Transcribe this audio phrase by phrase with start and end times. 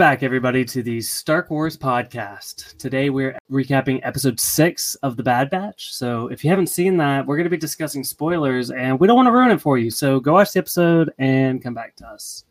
[0.00, 2.78] Back, everybody, to the Stark Wars podcast.
[2.78, 5.92] Today we're recapping episode six of The Bad Batch.
[5.92, 9.16] So if you haven't seen that, we're going to be discussing spoilers and we don't
[9.16, 9.90] want to ruin it for you.
[9.90, 12.44] So go watch the episode and come back to us.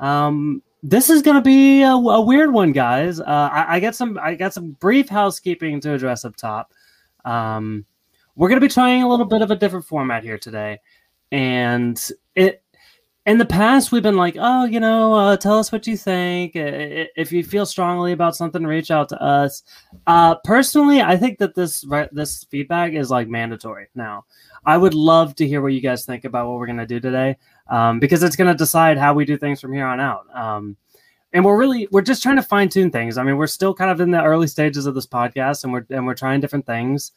[0.00, 3.20] Um, this is going to be a, a, weird one, guys.
[3.20, 6.74] Uh, I, I got some I got some brief housekeeping to address up top.
[7.24, 7.86] Um,
[8.36, 10.80] we're going to be trying a little bit of a different format here today,
[11.30, 11.98] and
[12.34, 12.61] it
[13.24, 16.52] in the past we've been like oh you know uh, tell us what you think
[16.54, 19.62] if you feel strongly about something reach out to us.
[20.06, 23.88] Uh, personally i think that this this feedback is like mandatory.
[23.94, 24.24] Now
[24.64, 27.00] i would love to hear what you guys think about what we're going to do
[27.00, 27.36] today
[27.68, 30.26] um, because it's going to decide how we do things from here on out.
[30.36, 30.76] Um,
[31.32, 33.16] and we're really we're just trying to fine tune things.
[33.16, 35.86] I mean we're still kind of in the early stages of this podcast and we're
[35.90, 37.12] and we're trying different things.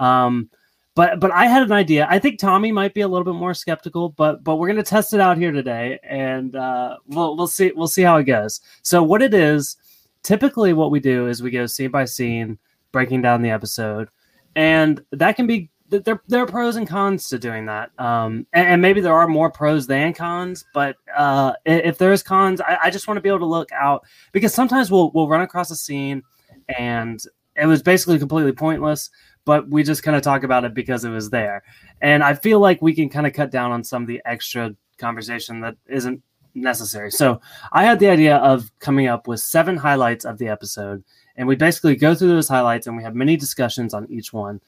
[0.00, 0.50] Um,
[0.94, 2.06] but but I had an idea.
[2.10, 5.14] I think Tommy might be a little bit more skeptical, but but we're gonna test
[5.14, 8.60] it out here today, and uh, we'll we'll see we'll see how it goes.
[8.82, 9.76] So what it is,
[10.22, 12.58] typically what we do is we go scene by scene,
[12.92, 14.08] breaking down the episode,
[14.56, 16.20] and that can be there.
[16.26, 19.50] There are pros and cons to doing that, um, and, and maybe there are more
[19.50, 20.64] pros than cons.
[20.74, 24.04] But uh, if there's cons, I, I just want to be able to look out
[24.32, 26.24] because sometimes we'll we'll run across a scene,
[26.68, 27.22] and
[27.54, 29.10] it was basically completely pointless
[29.44, 31.62] but we just kind of talk about it because it was there.
[32.00, 34.74] And I feel like we can kind of cut down on some of the extra
[34.98, 36.22] conversation that isn't
[36.54, 37.10] necessary.
[37.10, 37.40] So
[37.72, 41.04] I had the idea of coming up with seven highlights of the episode,
[41.36, 44.60] and we basically go through those highlights and we have many discussions on each one.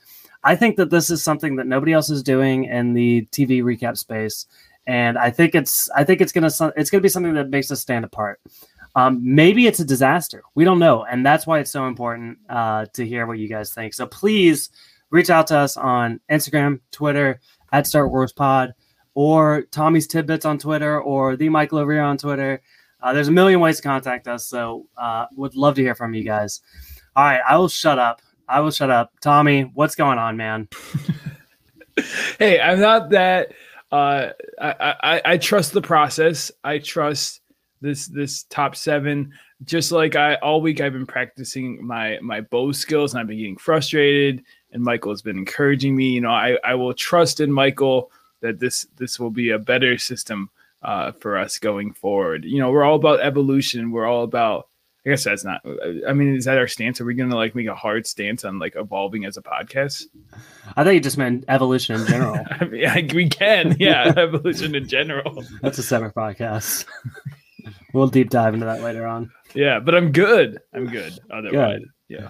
[0.45, 3.97] I think that this is something that nobody else is doing in the TV recap
[3.97, 4.47] space,
[4.87, 7.81] and I think it's I think it's gonna it's gonna be something that makes us
[7.81, 8.41] stand apart.
[8.95, 10.43] Um, maybe it's a disaster.
[10.55, 11.05] We don't know.
[11.05, 13.95] And that's why it's so important uh, to hear what you guys think.
[13.95, 14.71] So please
[15.11, 17.41] reach out to us on Instagram, Twitter,
[17.73, 18.75] at Stark Wars Pod,
[19.15, 22.63] or Tommy's Tidbits on Twitter, or the Michael over on Twitter.
[23.03, 24.47] Uh, there's a million ways to contact us.
[24.47, 26.61] So uh, would love to hear from you guys.
[27.17, 27.41] All right.
[27.47, 28.23] I will shut up.
[28.49, 29.13] I will shut up.
[29.21, 30.69] Tommy, what's going on, man?
[32.39, 33.53] hey, I'm not that.
[33.91, 34.31] Uh,
[34.61, 36.51] I, I, I trust the process.
[36.65, 37.42] I trust
[37.83, 39.33] this this top seven.
[39.65, 43.39] Just like I all week I've been practicing my my bow skills and I've been
[43.39, 44.43] getting frustrated.
[44.73, 46.07] And Michael has been encouraging me.
[46.11, 48.11] You know, I, I will trust in Michael
[48.41, 50.49] that this this will be a better system
[50.83, 52.45] uh, for us going forward.
[52.45, 53.91] You know, we're all about evolution.
[53.91, 54.69] We're all about
[55.05, 55.63] I guess that's not.
[56.07, 57.01] I mean, is that our stance?
[57.01, 60.05] Are we going to like make a hard stance on like evolving as a podcast?
[60.77, 62.39] I thought you just meant evolution in general.
[62.61, 65.45] I mean, I, we can, yeah, evolution in general.
[65.61, 66.87] That's a separate podcast.
[67.93, 69.31] we'll deep dive into that later on.
[69.55, 70.61] Yeah, but I'm good.
[70.73, 71.19] I'm good.
[71.31, 71.89] Otherwise, good.
[72.09, 72.29] yeah.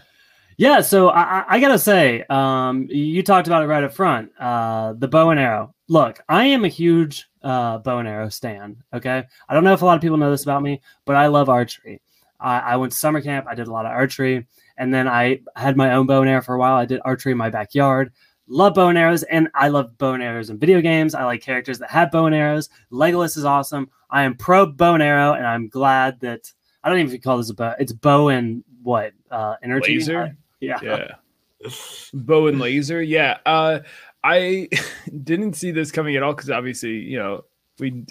[0.59, 4.31] Yeah, so I, I, gotta say, um, you talked about it right up front.
[4.39, 5.75] Uh, the bow and arrow.
[5.89, 8.77] Look, I am a huge uh, bow and arrow stand.
[8.93, 11.29] Okay, I don't know if a lot of people know this about me, but I
[11.29, 12.03] love archery.
[12.39, 13.47] I, I went to summer camp.
[13.49, 14.47] I did a lot of archery,
[14.77, 16.77] and then I had my own bow and arrow for a while.
[16.77, 18.13] I did archery in my backyard
[18.53, 21.15] love bow and arrows, and I love bow and arrows in video games.
[21.15, 22.69] I like characters that have bow and arrows.
[22.93, 23.91] Legolas is awesome.
[24.11, 26.53] I am pro bow and arrow, and I'm glad that
[26.85, 27.75] I don't even call this a bow.
[27.79, 29.95] It's bow and what uh, energy?
[29.95, 30.37] Laser.
[30.61, 30.79] yeah.
[30.83, 31.15] Yeah.
[32.15, 33.03] bow and laser.
[33.03, 33.39] Yeah.
[33.47, 33.81] Uh,
[34.23, 34.69] I
[35.25, 37.45] didn't see this coming at all because obviously, you know,
[37.79, 38.05] we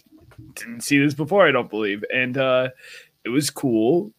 [0.56, 1.47] didn't see this before.
[1.47, 2.69] I don't believe, and uh,
[3.24, 4.12] it was cool.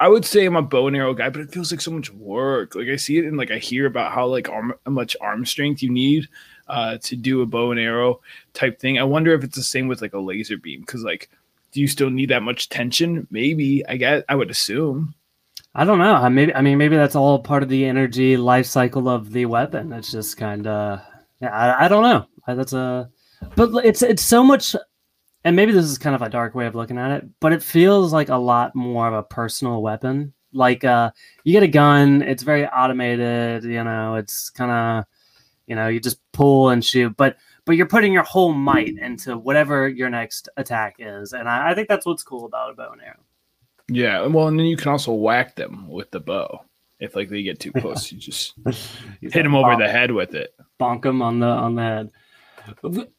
[0.00, 2.12] I would say I'm a bow and arrow guy, but it feels like so much
[2.12, 2.74] work.
[2.74, 5.46] Like I see it and like I hear about how like arm, how much arm
[5.46, 6.28] strength you need
[6.66, 8.20] uh, to do a bow and arrow
[8.54, 8.98] type thing.
[8.98, 11.30] I wonder if it's the same with like a laser beam because like,
[11.70, 13.28] do you still need that much tension?
[13.30, 14.24] Maybe I get.
[14.28, 15.14] I would assume.
[15.74, 16.28] I don't know.
[16.28, 19.92] Maybe I mean maybe that's all part of the energy life cycle of the weapon.
[19.92, 21.00] It's just kind of
[21.40, 21.50] yeah.
[21.50, 22.26] I, I don't know.
[22.46, 23.10] That's a
[23.54, 24.74] but it's it's so much
[25.48, 27.62] and maybe this is kind of a dark way of looking at it, but it
[27.62, 30.34] feels like a lot more of a personal weapon.
[30.52, 31.10] Like uh,
[31.42, 33.64] you get a gun, it's very automated.
[33.64, 35.04] You know, it's kind of,
[35.66, 39.38] you know, you just pull and shoot, but but you're putting your whole might into
[39.38, 42.92] whatever your next attack is, and I, I think that's what's cool about a bow
[42.92, 43.24] and arrow.
[43.88, 46.62] Yeah, well, and then you can also whack them with the bow
[47.00, 48.12] if like they get too close.
[48.12, 48.52] you just
[49.22, 52.10] hit them over the head with it, bonk them on the on the head.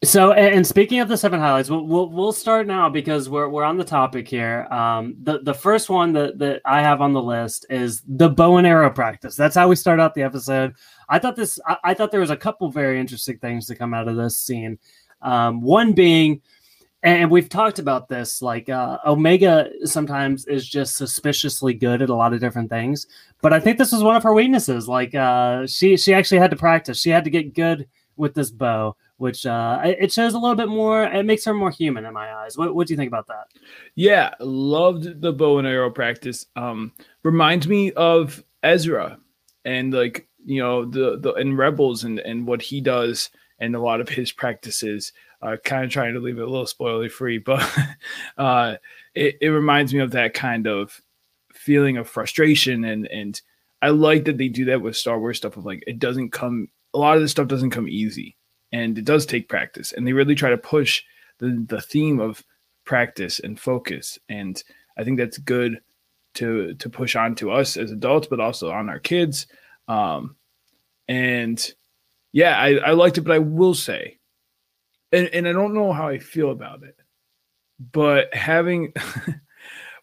[0.04, 3.63] So, and speaking of the seven highlights, we'll, we'll, we'll start now because we're, we're
[3.63, 4.68] on the topic here.
[4.72, 8.57] Um, the, the first one that, that I have on the list is the bow
[8.57, 9.36] and arrow practice.
[9.36, 10.75] That's how we start out the episode.
[11.10, 13.94] I thought this, I, I thought there was a couple very interesting things to come
[13.94, 14.80] out of this scene.
[15.22, 16.42] Um, one being,
[17.04, 22.16] and we've talked about this, like uh, Omega sometimes is just suspiciously good at a
[22.16, 23.07] lot of different things,
[23.42, 24.88] but I think this was one of her weaknesses.
[24.88, 27.00] Like uh, she, she actually had to practice.
[27.00, 27.88] She had to get good
[28.18, 31.04] with this bow which uh, it shows a little bit more.
[31.04, 32.57] It makes her more human in my eyes.
[32.57, 33.48] What, what do you think about that?
[33.95, 36.45] Yeah, loved the bow and arrow practice.
[36.56, 36.94] Um,
[37.24, 39.19] reminds me of Ezra
[39.66, 43.30] and like you know the the and Rebels and and what he does
[43.60, 45.13] and a lot of his practices.
[45.42, 47.65] Uh, kind of trying to leave it a little spoiler free, but
[48.38, 48.75] uh,
[49.15, 51.01] it, it reminds me of that kind of
[51.54, 53.42] feeling of frustration and and
[53.81, 56.69] I like that they do that with Star Wars stuff of like it doesn't come
[56.94, 58.38] a lot of this stuff doesn't come easy
[58.71, 61.04] and it does take practice and they really try to push
[61.39, 62.44] the the theme of
[62.86, 64.63] practice and focus and
[64.98, 65.80] I think that's good
[66.36, 69.48] to to push on to us as adults but also on our kids
[69.88, 70.36] um
[71.07, 71.74] and
[72.31, 74.18] yeah I, I liked it but I will say
[75.12, 76.95] and, and I don't know how I feel about it
[77.80, 78.94] but having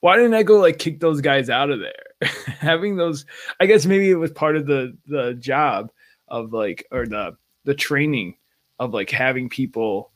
[0.01, 2.31] why didn't I go like kick those guys out of there?
[2.59, 3.27] Having those,
[3.61, 5.91] I guess maybe it was part of the the job
[6.29, 8.37] of like or the the training
[8.79, 10.13] of like having people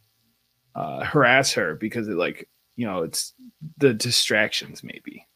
[0.75, 3.35] uh, harass her because it like you know it's
[3.79, 5.27] the distractions maybe.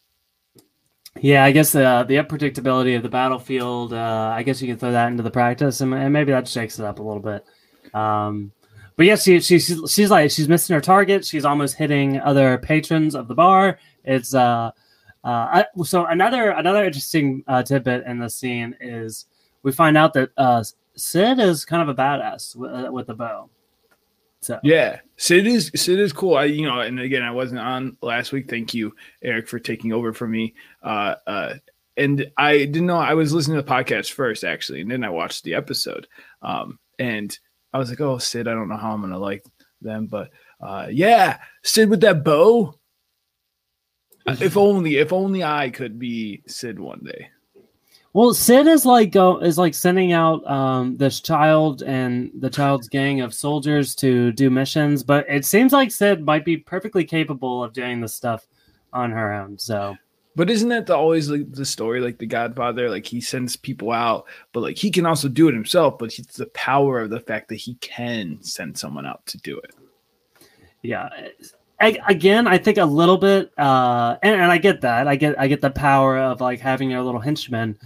[1.20, 3.92] Yeah, I guess uh, the unpredictability of the battlefield.
[3.92, 6.78] Uh, I guess you can throw that into the practice, and, and maybe that shakes
[6.78, 7.44] it up a little bit.
[7.94, 8.50] Um,
[8.96, 11.24] but yeah, she, she, she's she's like she's missing her target.
[11.24, 13.78] She's almost hitting other patrons of the bar.
[14.04, 14.72] It's uh,
[15.24, 19.26] uh, I, so another another interesting uh, tidbit in the scene is
[19.62, 20.62] we find out that uh,
[20.96, 23.50] Cid is kind of a badass with, uh, with the bow.
[24.40, 26.36] So yeah, Cid is Cid is cool.
[26.36, 28.50] I you know, and again, I wasn't on last week.
[28.50, 30.54] Thank you, Eric, for taking over for me.
[30.82, 31.54] Uh, uh,
[31.96, 35.08] and I didn't know I was listening to the podcast first actually, and then I
[35.08, 36.06] watched the episode.
[36.42, 37.36] Um, and
[37.72, 39.44] I was like, oh, Cid, I don't know how I'm gonna like
[39.80, 40.30] them, but
[40.60, 42.78] uh, yeah, Cid with that bow
[44.26, 47.28] if only, if only I could be Cid one day.
[48.14, 52.88] Well, Cid is like uh, is like sending out um, this child and the child's
[52.88, 57.64] gang of soldiers to do missions, but it seems like Cid might be perfectly capable
[57.64, 58.46] of doing this stuff
[58.92, 59.58] on her own.
[59.58, 59.96] So,
[60.36, 62.88] but isn't that the, always like the story, like the Godfather?
[62.88, 65.98] Like he sends people out, but like he can also do it himself.
[65.98, 69.58] But it's the power of the fact that he can send someone out to do
[69.58, 69.72] it.
[70.82, 71.08] Yeah,
[71.80, 75.08] again, I think a little bit, uh, and, and I get that.
[75.08, 77.76] I get I get the power of like having your little henchmen,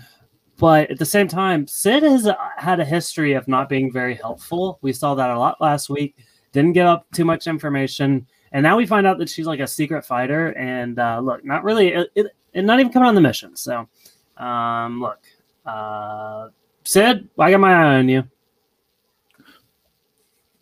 [0.59, 4.15] but at the same time, Cid has uh, had a history of not being very
[4.15, 4.79] helpful.
[4.83, 6.17] We saw that a lot last week.
[6.53, 9.67] Didn't give up too much information, and now we find out that she's like a
[9.67, 10.49] secret fighter.
[10.59, 13.55] And uh, look, not really, it, it, and not even coming on the mission.
[13.55, 13.89] So,
[14.37, 15.21] um, look,
[15.65, 16.49] uh,
[16.85, 18.25] Cid, I got my eye on you.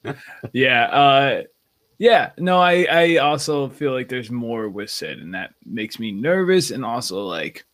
[0.52, 0.84] yeah.
[0.84, 1.43] Uh,
[1.98, 6.12] yeah, no, I I also feel like there's more with Cid, and that makes me
[6.12, 7.64] nervous, and also like,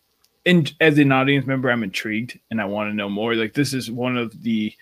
[0.45, 3.35] and as an audience member, I'm intrigued, and I want to know more.
[3.35, 4.73] Like, this is one of the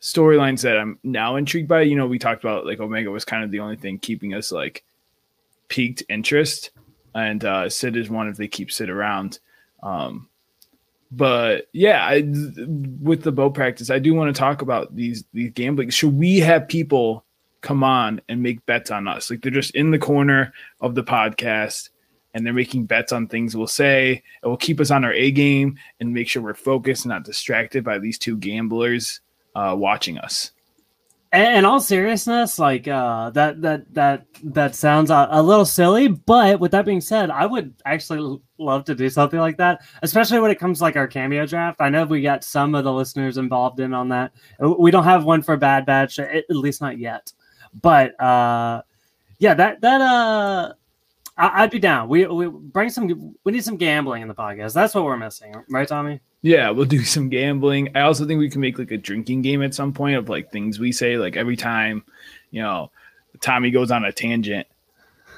[0.00, 1.82] storylines that I'm now intrigued by.
[1.82, 4.52] You know, we talked about like Omega was kind of the only thing keeping us
[4.52, 4.84] like
[5.68, 6.70] piqued interest,
[7.14, 9.38] and uh Cid is one if they keep Cid around.
[9.82, 10.28] Um,
[11.10, 12.22] but yeah, I,
[13.00, 15.90] with the bow practice, I do want to talk about these these gambling.
[15.90, 17.24] Should we have people?
[17.64, 19.30] come on and make bets on us.
[19.30, 20.52] Like they're just in the corner
[20.82, 21.88] of the podcast
[22.34, 24.22] and they're making bets on things we'll say.
[24.42, 27.24] It will keep us on our A game and make sure we're focused and not
[27.24, 29.20] distracted by these two gamblers
[29.54, 30.50] uh, watching us.
[31.32, 36.60] In all seriousness, like uh, that that that that sounds a, a, little silly, but
[36.60, 40.52] with that being said, I would actually love to do something like that, especially when
[40.52, 41.80] it comes to like our cameo draft.
[41.80, 44.32] I know we got some of the listeners involved in on that.
[44.60, 47.32] We don't have one for Bad Batch, at least not yet.
[47.82, 48.82] But uh,
[49.40, 50.74] yeah, that that uh,
[51.36, 52.08] I, would be down.
[52.08, 53.34] We we bring some.
[53.44, 54.72] We need some gambling in the podcast.
[54.72, 56.20] That's what we're missing, right, Tommy?
[56.42, 57.90] Yeah, we'll do some gambling.
[57.96, 60.52] I also think we can make like a drinking game at some point of like
[60.52, 61.16] things we say.
[61.16, 62.04] Like every time,
[62.50, 62.90] you know,
[63.40, 64.66] Tommy goes on a tangent,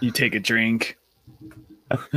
[0.01, 0.99] you take a drink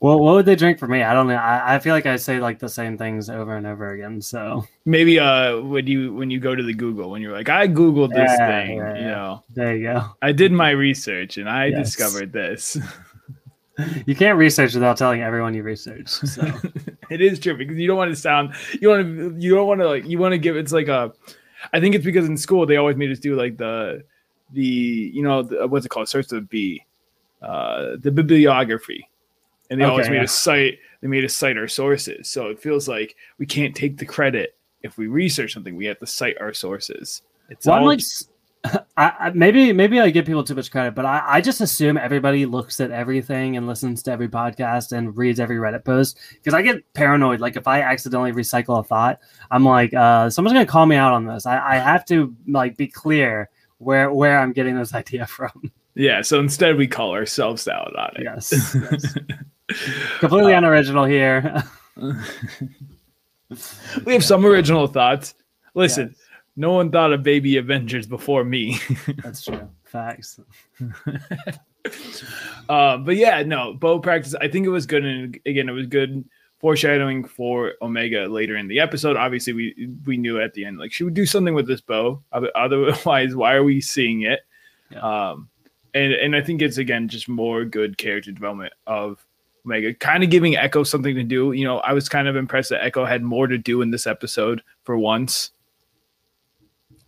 [0.00, 1.02] well, what would they drink for me?
[1.02, 1.34] I don't know.
[1.34, 4.20] I, I feel like I say like the same things over and over again.
[4.20, 7.66] So maybe uh when you when you go to the Google when you're like I
[7.66, 9.42] googled this yeah, thing, yeah, you know.
[9.54, 10.04] There you go.
[10.20, 11.86] I did my research and I yes.
[11.86, 12.76] discovered this.
[14.06, 16.08] you can't research without telling everyone you research.
[16.08, 16.42] So
[17.10, 19.80] it is true because you don't want to sound you want to you don't want
[19.80, 21.12] to like you want to give it's like a
[21.72, 24.04] I think it's because in school they always made us do like the
[24.52, 26.84] the you know the, what's it called starts with B
[27.42, 29.08] uh the bibliography
[29.70, 30.24] and they okay, always made yeah.
[30.24, 32.30] us cite they made us cite our sources.
[32.30, 35.76] So it feels like we can't take the credit if we research something.
[35.76, 37.22] We have to cite our sources.
[37.50, 37.86] It's well, all...
[37.86, 38.00] like
[38.96, 42.46] I, maybe maybe I give people too much credit, but I, I just assume everybody
[42.46, 46.62] looks at everything and listens to every podcast and reads every Reddit post because I
[46.62, 47.40] get paranoid.
[47.40, 51.12] Like if I accidentally recycle a thought, I'm like, uh, someone's gonna call me out
[51.12, 51.46] on this.
[51.46, 55.72] I, I have to like be clear where where I'm getting this idea from.
[55.94, 58.22] Yeah, so instead we call ourselves out on it.
[58.24, 59.18] Yes, yes.
[60.20, 61.62] completely uh, unoriginal here.
[64.04, 65.34] we have some original thoughts.
[65.74, 66.23] Listen, yes.
[66.56, 68.78] No one thought of Baby Avengers before me.
[69.22, 69.68] That's true.
[69.84, 70.40] Facts.
[72.68, 74.34] uh, but yeah, no, bow practice.
[74.40, 76.24] I think it was good, and again, it was good
[76.58, 79.16] foreshadowing for Omega later in the episode.
[79.16, 82.22] Obviously, we we knew at the end like she would do something with this bow.
[82.32, 84.40] Otherwise, why are we seeing it?
[84.90, 85.00] Yeah.
[85.00, 85.48] Um,
[85.94, 89.24] and and I think it's again just more good character development of
[89.64, 91.52] Omega, kind of giving Echo something to do.
[91.52, 94.06] You know, I was kind of impressed that Echo had more to do in this
[94.06, 95.50] episode for once.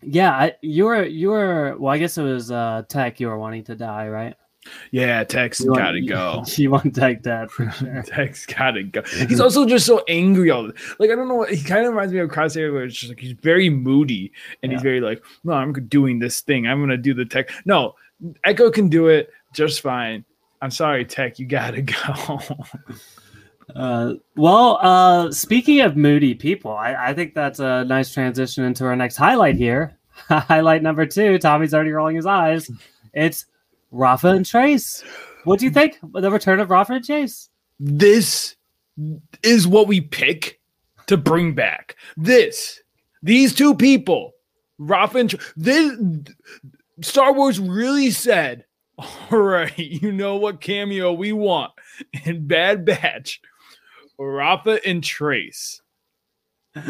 [0.08, 1.92] Yeah, I, you were you were well.
[1.92, 3.18] I guess it was uh, Tech.
[3.18, 4.36] You were wanting to die, right?
[4.90, 6.44] Yeah, Tech's you gotta want, go.
[6.56, 8.02] You want Tech dead for sure.
[8.06, 9.02] Tech's gotta go.
[9.28, 11.10] He's also just so angry all the like.
[11.10, 11.34] I don't know.
[11.34, 14.32] what He kind of reminds me of Crosshair, where it's just like he's very moody
[14.62, 14.78] and yeah.
[14.78, 16.66] he's very like, no, I'm doing this thing.
[16.66, 17.50] I'm gonna do the Tech.
[17.64, 17.94] No,
[18.44, 20.24] Echo can do it just fine.
[20.62, 21.38] I'm sorry, Tech.
[21.38, 22.40] You gotta go.
[23.74, 28.84] Uh, well, uh, speaking of moody people, I, I think that's a nice transition into
[28.84, 29.98] our next highlight here.
[30.28, 31.38] highlight number two.
[31.38, 32.70] Tommy's already rolling his eyes.
[33.12, 33.46] It's
[33.90, 35.02] Rafa and Trace.
[35.44, 35.98] What do you think?
[36.12, 37.50] The return of Rafa and Chase.
[37.78, 38.56] This
[39.42, 40.60] is what we pick
[41.06, 41.96] to bring back.
[42.16, 42.80] This,
[43.22, 44.32] these two people,
[44.78, 45.98] Rafa and this.
[47.02, 48.64] Star Wars really said,
[48.98, 51.72] "All right, you know what cameo we want
[52.24, 53.40] in Bad Batch."
[54.18, 55.80] Rafa and Trace.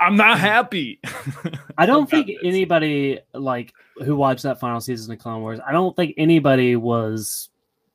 [0.00, 0.98] I'm not happy.
[1.76, 2.38] I don't think this.
[2.42, 5.60] anybody like who watched that final season of Clone Wars.
[5.66, 7.50] I don't think anybody was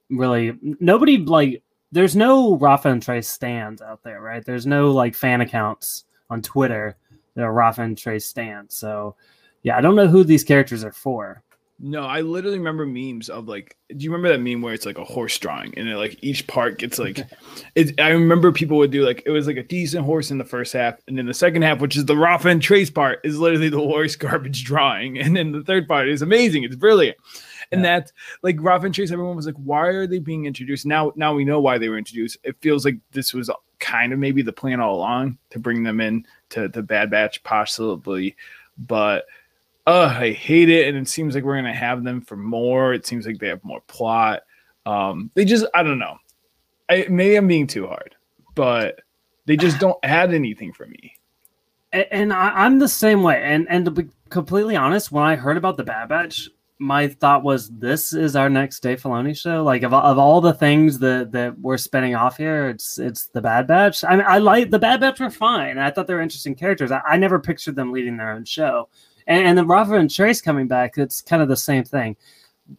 [0.10, 1.64] really nobody like.
[1.92, 4.46] There's no Rafa and Trace stands out there, right?
[4.46, 6.96] There's no like fan accounts on Twitter
[7.36, 8.76] that are Rafa and Trace stands.
[8.76, 9.16] So
[9.64, 11.42] yeah, I don't know who these characters are for.
[11.78, 14.98] No, I literally remember memes of like, do you remember that meme where it's like
[14.98, 17.20] a horse drawing and it, like each part gets like,
[17.76, 20.46] it, I remember people would do like, it was like a decent horse in the
[20.46, 20.96] first half.
[21.08, 23.86] And then the second half, which is the Rafa and Trace part, is literally the
[23.86, 25.20] worst garbage drawing.
[25.20, 26.64] And then the third part is amazing.
[26.64, 27.18] It's brilliant.
[27.74, 28.00] And yeah.
[28.00, 30.86] that like Rafa and Trace, everyone was like, why are they being introduced?
[30.86, 32.38] Now, now we know why they were introduced.
[32.44, 36.00] It feels like this was kind of maybe the plan all along to bring them
[36.00, 38.38] in to the Bad Batch, possibly.
[38.78, 39.26] But
[39.88, 40.88] oh, I hate it.
[40.88, 42.94] And it seems like we're gonna have them for more.
[42.94, 44.42] It seems like they have more plot.
[44.86, 46.18] Um, they just I don't know.
[46.90, 48.16] I maybe I'm being too hard,
[48.54, 49.00] but
[49.46, 51.16] they just don't add anything for me.
[51.92, 53.42] And, and I, am the same way.
[53.44, 57.44] And and to be completely honest, when I heard about the Bad Batch, my thought
[57.44, 59.64] was this is our next Dave Filoni show.
[59.64, 63.42] Like of, of all the things that that we're spinning off here, it's it's the
[63.42, 64.04] Bad Batch.
[64.04, 65.78] I mean, I like the Bad Batch were fine.
[65.78, 66.92] I thought they were interesting characters.
[66.92, 68.90] I, I never pictured them leading their own show.
[69.28, 72.16] And, and then Rafa and Trace coming back, it's kind of the same thing.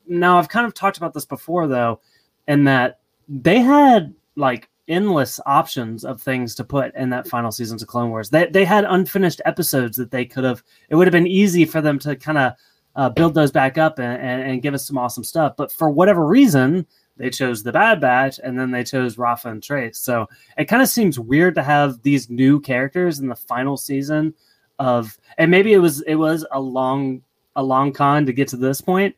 [0.06, 2.00] Now, I've kind of talked about this before, though,
[2.48, 7.82] in that they had like endless options of things to put in that final seasons
[7.82, 8.30] of Clone Wars.
[8.30, 11.80] They, they had unfinished episodes that they could have, it would have been easy for
[11.80, 12.52] them to kind of
[12.94, 15.54] uh, build those back up and, and, and, give us some awesome stuff.
[15.56, 16.86] But for whatever reason,
[17.18, 19.98] they chose the Bad Batch and then they chose Rafa and Trace.
[19.98, 20.26] So
[20.56, 24.32] it kind of seems weird to have these new characters in the final season
[24.78, 27.22] of and maybe it was it was a long
[27.56, 29.14] a long con to get to this point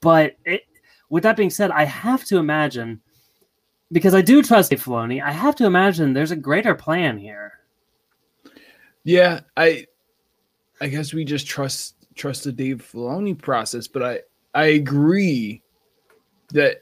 [0.00, 0.62] but it,
[1.08, 3.00] with that being said i have to imagine
[3.92, 7.52] because i do trust Dave Filoni, i have to imagine there's a greater plan here.
[9.04, 9.86] Yeah i
[10.80, 14.20] i guess we just trust trust the dave Filoni process but i
[14.54, 15.62] i agree
[16.52, 16.78] that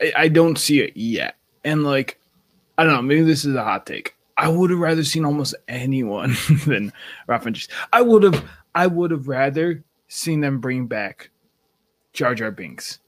[0.00, 1.36] I, I don't see it yet.
[1.64, 2.18] And like
[2.78, 5.54] i don't know maybe this is a hot take I would have rather seen almost
[5.68, 6.92] anyone than
[7.26, 11.30] Rafa and I would have I would have rather seen them bring back
[12.12, 12.98] Jar Jar Binks.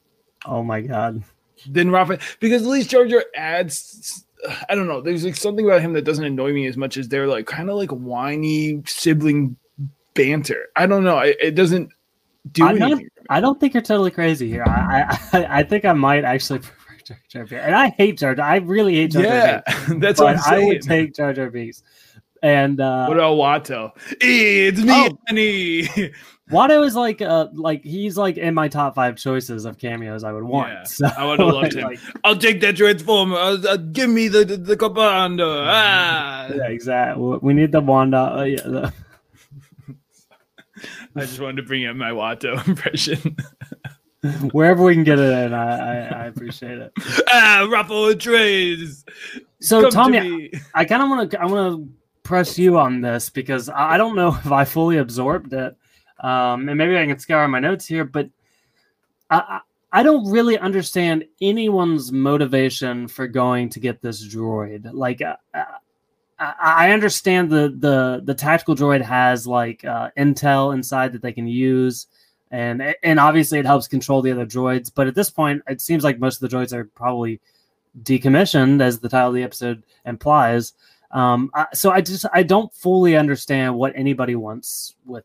[0.47, 1.23] Oh my god.
[1.69, 4.25] Than Rafa because at least Jar Jar adds
[4.69, 7.09] I don't know, there's like something about him that doesn't annoy me as much as
[7.09, 9.57] they're like kind of like whiny sibling
[10.15, 10.67] banter.
[10.77, 11.19] I don't know.
[11.19, 11.91] It, it doesn't
[12.53, 13.11] do I'm anything.
[13.19, 14.65] Not, I don't think you're totally crazy here.
[14.65, 16.61] I, I I think I might actually
[17.29, 18.47] Jar Jar And I hate Jar Jar.
[18.47, 19.33] I really hate Jar Jar.
[19.33, 19.63] Yeah,
[19.99, 20.65] that's what I'm saying.
[20.65, 21.83] I would take Jar Jar Binks.
[22.43, 23.91] And uh, what about Watto?
[24.21, 25.89] It's me, oh, honey.
[26.51, 30.33] Watto is like uh like he's like in my top five choices of cameos I
[30.33, 30.73] would want.
[30.73, 31.89] Yeah, so, I would have loved him.
[31.89, 33.37] Like, I'll take that transformer.
[33.37, 35.45] Uh, uh, give me the the, the commander.
[35.67, 36.49] Ah.
[36.49, 37.39] Yeah, exactly.
[37.43, 38.19] We need the Wanda.
[38.19, 38.93] Uh, yeah, the...
[41.17, 43.37] I just wanted to bring in my Watto impression.
[44.53, 46.93] Wherever we can get it in, I, I, I appreciate it.
[47.29, 49.05] ah, ruffle trays.
[49.61, 51.93] So, Come Tommy, to I, I kind of want to I want to
[52.25, 55.77] press you on this because I don't know if I fully absorbed it.
[56.21, 58.29] Um, and maybe I can scour my notes here, but
[59.31, 59.61] I,
[59.93, 64.91] I don't really understand anyone's motivation for going to get this droid.
[64.93, 65.65] Like, uh, uh
[66.41, 71.49] I understand the the the tactical droid has like uh, intel inside that they can
[71.49, 72.07] use,
[72.51, 74.91] and and obviously it helps control the other droids.
[74.95, 77.41] But at this point, it seems like most of the droids are probably
[78.03, 80.73] decommissioned, as the title of the episode implies.
[81.11, 85.25] Um, so I just I don't fully understand what anybody wants with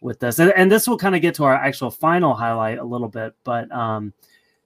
[0.00, 2.84] with this, and, and this will kind of get to our actual final highlight a
[2.84, 3.34] little bit.
[3.42, 4.12] But um,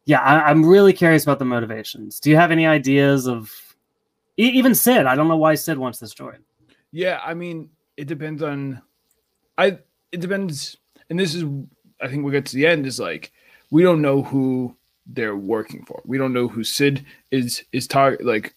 [0.05, 2.21] yeah, I, I'm really curious about the motivations.
[2.21, 3.53] Do you have any ideas of
[4.39, 6.39] even Cid, I don't know why Cid wants this droid.
[6.93, 8.81] Yeah, I mean, it depends on.
[9.59, 9.79] I
[10.13, 10.77] it depends,
[11.11, 11.45] and this is
[12.01, 12.87] I think we'll get to the end.
[12.87, 13.33] Is like
[13.71, 14.75] we don't know who
[15.07, 16.03] they're working for.
[16.05, 18.25] We don't know who Cid is is target.
[18.25, 18.55] Like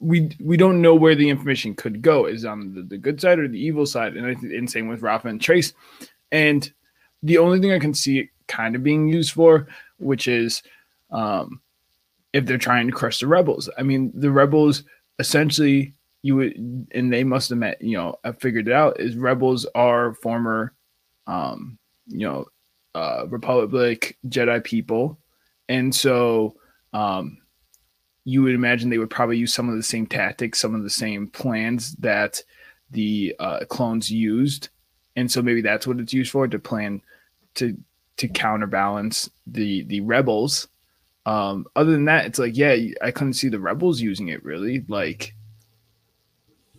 [0.00, 2.26] we we don't know where the information could go.
[2.26, 4.16] Is on the, the good side or the evil side?
[4.16, 5.72] And I think and same with Rafa and Trace.
[6.32, 6.70] And
[7.22, 9.66] the only thing I can see it kind of being used for,
[9.98, 10.62] which is
[11.10, 11.60] um,
[12.32, 13.70] if they're trying to crush the rebels.
[13.78, 14.82] I mean, the rebels
[15.18, 19.14] essentially you would and they must have met you know have figured it out is
[19.14, 20.72] rebels are former
[21.26, 22.46] um you know
[22.94, 25.18] uh republic jedi people.
[25.68, 26.56] And so
[26.92, 27.38] um
[28.24, 30.90] you would imagine they would probably use some of the same tactics some of the
[30.90, 32.42] same plans that
[32.94, 34.70] the uh, clones used.
[35.16, 37.02] And so maybe that's what it's used for to plan
[37.56, 37.76] to
[38.16, 40.68] to counterbalance the the rebels.
[41.26, 44.84] Um, other than that, it's like, yeah, I couldn't see the rebels using it really.
[44.88, 45.34] Like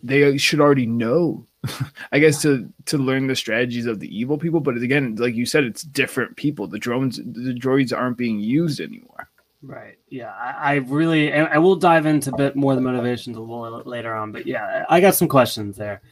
[0.02, 1.46] they should already know,
[2.12, 4.60] I guess, to to learn the strategies of the evil people.
[4.60, 6.66] But again, like you said, it's different people.
[6.66, 9.28] The drones, the droids aren't being used anymore.
[9.62, 9.98] Right.
[10.08, 10.32] Yeah.
[10.32, 13.82] I, I really, and I will dive into a bit more the motivations a little
[13.84, 14.30] later on.
[14.30, 16.02] But yeah, I got some questions there.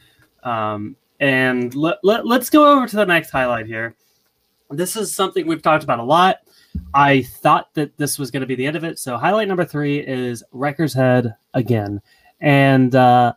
[0.43, 3.95] Um, and let, let, let's go over to the next highlight here.
[4.69, 6.39] This is something we've talked about a lot.
[6.93, 8.99] I thought that this was going to be the end of it.
[8.99, 12.01] So highlight number three is Wrecker's Head again,
[12.41, 13.33] and uh,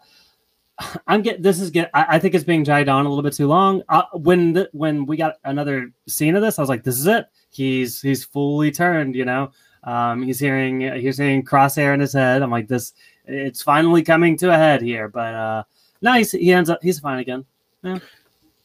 [1.06, 1.90] I'm getting this is get.
[1.94, 3.82] I, I, think it's being dragged on a little bit too long.
[3.88, 7.06] Uh, when the, when we got another scene of this, I was like, this is
[7.06, 7.26] it.
[7.50, 9.14] He's he's fully turned.
[9.14, 9.50] You know,
[9.84, 12.42] um, he's hearing he's hearing crosshair in his head.
[12.42, 12.94] I'm like, this
[13.26, 15.08] it's finally coming to a head here.
[15.08, 15.64] But uh,
[16.00, 16.32] nice.
[16.32, 17.44] He ends up he's fine again.
[17.82, 17.98] Yeah.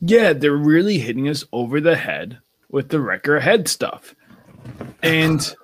[0.02, 4.13] Yeah, they're really hitting us over the head with the Wrecker head stuff
[5.02, 5.56] and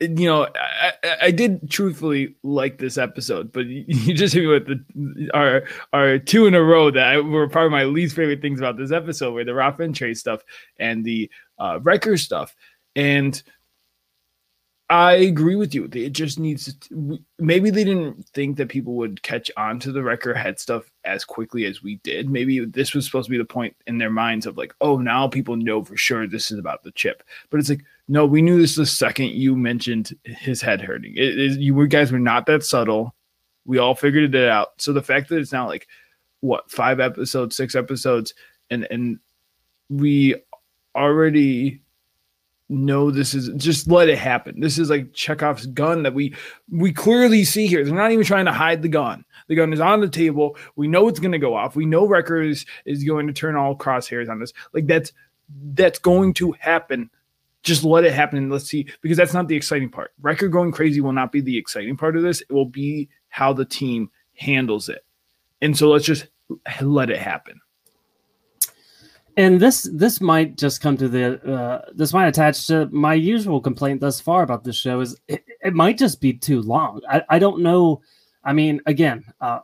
[0.00, 4.66] you know, I, I, did truthfully like this episode, but you just hit me with
[4.66, 8.60] the our our two in a row that I, were probably my least favorite things
[8.60, 10.42] about this episode, where the Rafa and Trace stuff
[10.78, 12.56] and the uh, Wrecker stuff,
[12.96, 13.42] and
[14.90, 15.88] I agree with you.
[15.92, 20.02] It just needs to, maybe they didn't think that people would catch on to the
[20.02, 22.28] Wrecker head stuff as quickly as we did.
[22.28, 25.28] Maybe this was supposed to be the point in their minds of like, oh, now
[25.28, 27.22] people know for sure this is about the chip.
[27.50, 31.12] But it's like, no, we knew this the second you mentioned his head hurting.
[31.14, 33.14] It is you guys were not that subtle.
[33.64, 34.70] We all figured it out.
[34.78, 35.86] So the fact that it's now like
[36.40, 38.34] what five episodes, six episodes,
[38.68, 39.20] and and
[39.90, 40.34] we
[40.96, 41.82] already
[42.68, 44.58] know this is just let it happen.
[44.58, 46.34] This is like Chekhov's gun that we
[46.68, 47.84] we clearly see here.
[47.84, 49.24] They're not even trying to hide the gun.
[49.46, 50.56] The gun is on the table.
[50.74, 51.76] We know it's going to go off.
[51.76, 54.52] We know Wrecker is, is going to turn all crosshairs on this.
[54.72, 55.12] Like that's
[55.74, 57.08] that's going to happen.
[57.62, 60.12] Just let it happen and let's see because that's not the exciting part.
[60.20, 62.40] Wrecker going crazy will not be the exciting part of this.
[62.40, 65.04] It will be how the team handles it.
[65.60, 66.28] And so let's just
[66.80, 67.60] let it happen
[69.36, 73.60] and this this might just come to the uh, this might attach to my usual
[73.60, 77.00] complaint thus far about this show is it, it might just be too long.
[77.08, 78.02] I, I don't know.
[78.44, 79.60] I mean, again, uh,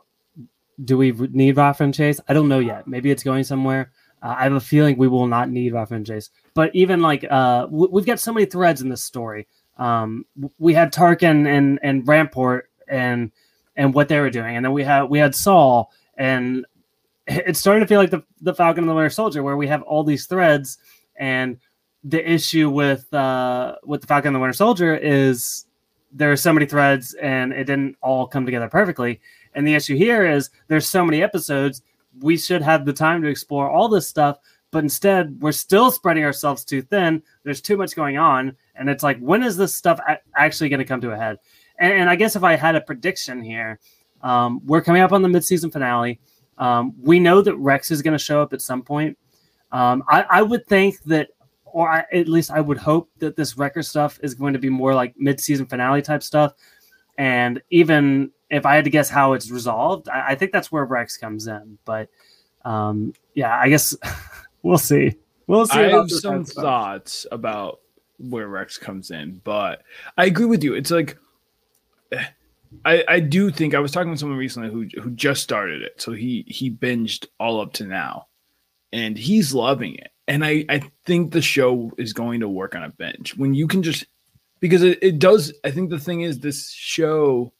[0.83, 2.19] do we need Rafa and Chase?
[2.27, 2.87] I don't know yet.
[2.87, 3.91] Maybe it's going somewhere.
[4.21, 6.29] Uh, I have a feeling we will not need Rafa and Chase.
[6.53, 9.47] But even like uh, w- we've got so many threads in this story.
[9.77, 10.25] Um,
[10.57, 13.31] we had Tarkin and and Rampart and
[13.75, 16.65] and what they were doing, and then we had we had Saul and
[17.27, 19.81] it's starting to feel like the, the Falcon and the Winter Soldier, where we have
[19.83, 20.77] all these threads,
[21.15, 21.57] and
[22.03, 25.65] the issue with uh, with the Falcon and the Winter Soldier is
[26.11, 29.19] there are so many threads, and it didn't all come together perfectly.
[29.53, 31.81] And the issue here is there's so many episodes,
[32.21, 34.39] we should have the time to explore all this stuff,
[34.71, 37.21] but instead we're still spreading ourselves too thin.
[37.43, 39.99] There's too much going on, and it's like when is this stuff
[40.35, 41.37] actually going to come to a head?
[41.79, 43.79] And, and, I guess if I had a prediction here,
[44.23, 46.19] um, we're coming up on the mid-season finale
[46.57, 49.17] um, we know that Rex is going to show up at some point.
[49.71, 51.29] Um, I, I, would think that,
[51.65, 54.69] or I, at least I would hope that this Wrecker stuff is going to be
[54.69, 56.53] more like mid-season finale type stuff.
[57.17, 60.85] And even if I had to guess how it's resolved, I, I think that's where
[60.85, 61.77] Rex comes in.
[61.85, 62.09] But
[62.63, 63.95] um, yeah, I guess
[64.63, 65.15] we'll see.
[65.47, 65.79] We'll see.
[65.79, 67.79] I have some thoughts about
[68.17, 69.83] where Rex comes in, but
[70.17, 70.73] I agree with you.
[70.73, 71.17] It's like
[72.85, 76.01] I, I do think I was talking with someone recently who who just started it,
[76.01, 78.27] so he he binged all up to now,
[78.91, 80.11] and he's loving it.
[80.27, 83.67] And I I think the show is going to work on a bench when you
[83.67, 84.05] can just
[84.59, 85.53] because it, it does.
[85.63, 87.53] I think the thing is this show,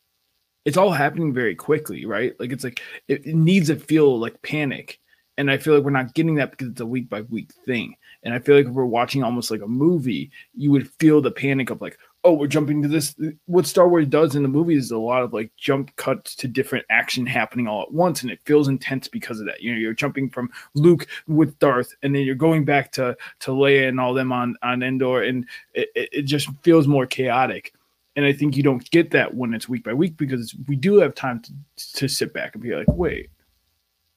[0.68, 2.38] it's all happening very quickly, right?
[2.42, 5.00] Like it's like it, it needs to feel like panic,
[5.38, 7.96] and I feel like we're not getting that because it's a week by week thing.
[8.24, 11.32] And I feel like if we're watching almost like a movie, you would feel the
[11.32, 13.16] panic of like, oh, we're jumping to this.
[13.46, 16.50] What Star Wars does in the movies is a lot of like jump cuts to
[16.50, 19.62] different action happening all at once, and it feels intense because of that.
[19.62, 23.52] You know, you're jumping from Luke with Darth, and then you're going back to to
[23.52, 27.74] Leia and all them on on Endor, and it, it just feels more chaotic.
[28.18, 30.98] And I think you don't get that when it's week by week because we do
[30.98, 31.54] have time to,
[31.94, 33.30] to sit back and be like, wait,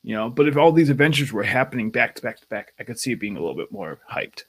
[0.02, 0.30] you know.
[0.30, 3.12] But if all these adventures were happening back to back to back, I could see
[3.12, 4.44] it being a little bit more hyped.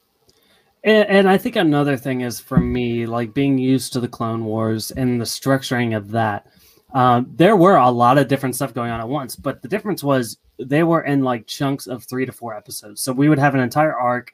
[0.86, 4.46] And, and, I think another thing is for me, like being used to the Clone
[4.46, 6.48] Wars and the structuring of that.
[6.94, 10.04] Um, there were a lot of different stuff going on at once, but the difference
[10.04, 13.02] was they were in like chunks of three to four episodes.
[13.02, 14.34] So we would have an entire arc,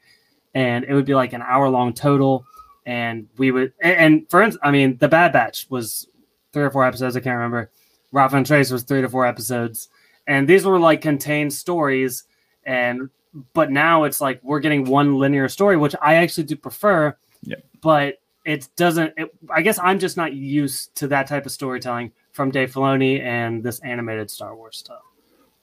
[0.54, 2.46] and it would be like an hour long total.
[2.88, 6.08] And we would, and, for instance, I mean, the Bad Batch was
[6.54, 7.18] three or four episodes.
[7.18, 7.70] I can't remember.
[8.12, 9.90] Rafa and Trace was three to four episodes,
[10.26, 12.24] and these were like contained stories.
[12.64, 13.10] And
[13.52, 17.14] but now it's like we're getting one linear story, which I actually do prefer.
[17.42, 17.56] Yeah.
[17.82, 19.12] But it doesn't.
[19.18, 23.20] It, I guess I'm just not used to that type of storytelling from Dave Filoni
[23.20, 25.02] and this animated Star Wars stuff.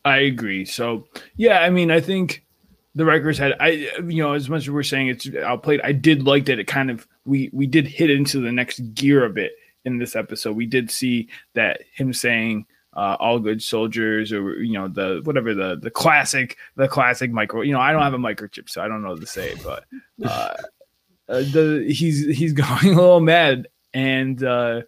[0.06, 0.64] I agree.
[0.64, 1.08] So
[1.38, 2.46] yeah, I mean, I think
[2.94, 6.28] the Wrecker's had I you know as much as we're saying it's outplayed, I did
[6.28, 9.54] like that it kind of we we did hit into the next gear a bit
[9.84, 10.56] in this episode.
[10.56, 15.54] We did see that him saying uh, all good soldiers or you know the whatever
[15.54, 18.88] the the classic the classic micro you know i don't have a microchip so i
[18.88, 19.84] don't know what to say but
[20.24, 20.54] uh,
[21.30, 24.82] uh, the he's he's going a little mad and uh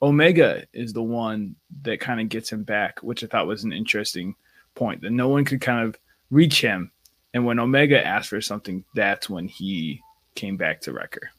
[0.00, 3.72] omega is the one that kind of gets him back which i thought was an
[3.72, 4.34] interesting
[4.74, 5.98] point that no one could kind of
[6.30, 6.90] reach him
[7.34, 10.00] and when omega asked for something that's when he
[10.34, 11.30] came back to wrecker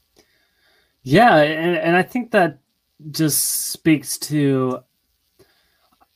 [1.03, 2.59] yeah and, and i think that
[3.11, 4.83] just speaks to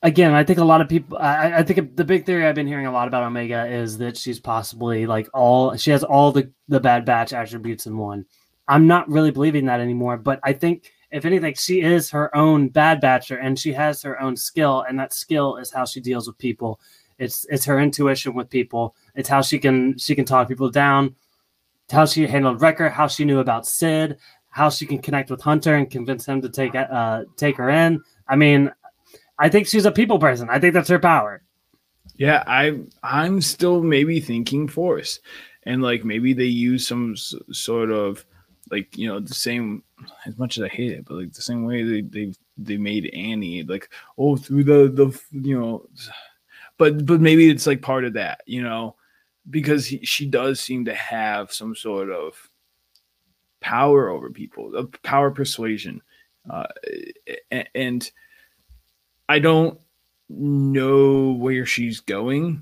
[0.06, 1.18] again, I think a lot of people.
[1.18, 4.16] I, I, think the big theory I've been hearing a lot about Omega is that
[4.16, 8.26] she's possibly like all she has all the the Bad Batch attributes in one.
[8.68, 12.70] I'm not really believing that anymore, but I think if anything, she is her own
[12.70, 16.28] Bad Batcher, and she has her own skill, and that skill is how she deals
[16.28, 16.80] with people.
[17.18, 18.96] It's it's her intuition with people.
[19.16, 21.16] It's how she can she can talk people down.
[21.92, 24.18] How she handled Wrecker, how she knew about Cid,
[24.56, 28.02] how she can connect with Hunter and convince him to take uh take her in.
[28.26, 28.72] I mean,
[29.38, 30.50] I think she's a people person.
[30.50, 31.44] I think that's her power.
[32.16, 35.20] Yeah, I I'm still maybe thinking Force,
[35.64, 38.26] and like maybe they use some sort of
[38.72, 39.84] like you know the same
[40.26, 43.14] as much as I hate it, but like the same way they they they made
[43.14, 45.86] Annie like oh through the the you know,
[46.78, 48.96] but but maybe it's like part of that you know
[49.50, 52.50] because he, she does seem to have some sort of
[53.66, 56.00] power over people, a power persuasion,
[56.48, 56.68] uh,
[57.74, 58.12] and
[59.28, 59.80] I don't
[60.30, 62.62] know where she's going,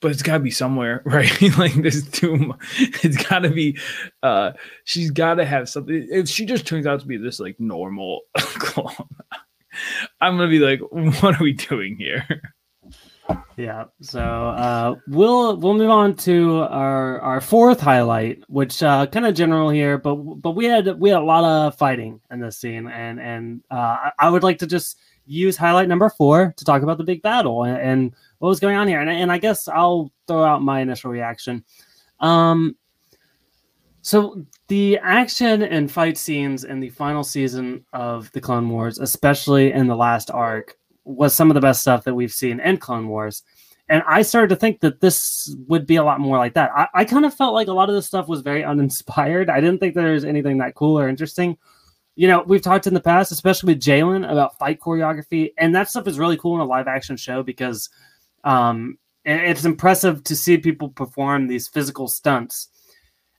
[0.00, 1.30] but it's got to be somewhere, right?
[1.58, 3.78] like this too It's got to be.
[4.22, 4.52] uh
[4.84, 6.08] She's got to have something.
[6.10, 9.08] If she just turns out to be this like normal clone,
[10.22, 12.26] I'm gonna be like, what are we doing here?
[13.56, 13.84] Yeah.
[14.00, 19.34] So uh, we'll we'll move on to our our fourth highlight, which uh, kind of
[19.34, 22.86] general here, but but we had we had a lot of fighting in this scene,
[22.86, 26.98] and and uh, I would like to just use highlight number four to talk about
[26.98, 29.00] the big battle and, and what was going on here.
[29.00, 31.62] And, and, I guess I'll throw out my initial reaction.
[32.20, 32.76] Um,
[34.00, 39.72] so the action and fight scenes in the final season of the Clone Wars, especially
[39.72, 43.08] in the last arc, was some of the best stuff that we've seen in Clone
[43.08, 43.42] Wars.
[43.88, 46.70] And I started to think that this would be a lot more like that.
[46.76, 49.48] I, I kind of felt like a lot of this stuff was very uninspired.
[49.50, 51.56] I didn't think there was anything that cool or interesting
[52.18, 55.88] you know, we've talked in the past, especially with Jalen, about fight choreography, and that
[55.88, 57.90] stuff is really cool in a live action show because
[58.42, 62.70] um, it's impressive to see people perform these physical stunts.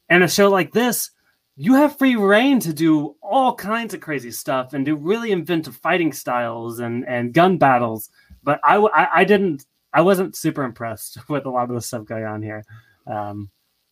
[0.07, 1.11] And a show like this,
[1.61, 5.75] you have free reign to do all kinds of crazy stuff and do really inventive
[5.75, 8.09] fighting styles and and gun battles.
[8.41, 12.05] But I, I, I didn't, I wasn't super impressed with a lot of the stuff
[12.05, 12.63] going on here.
[13.05, 13.49] Um,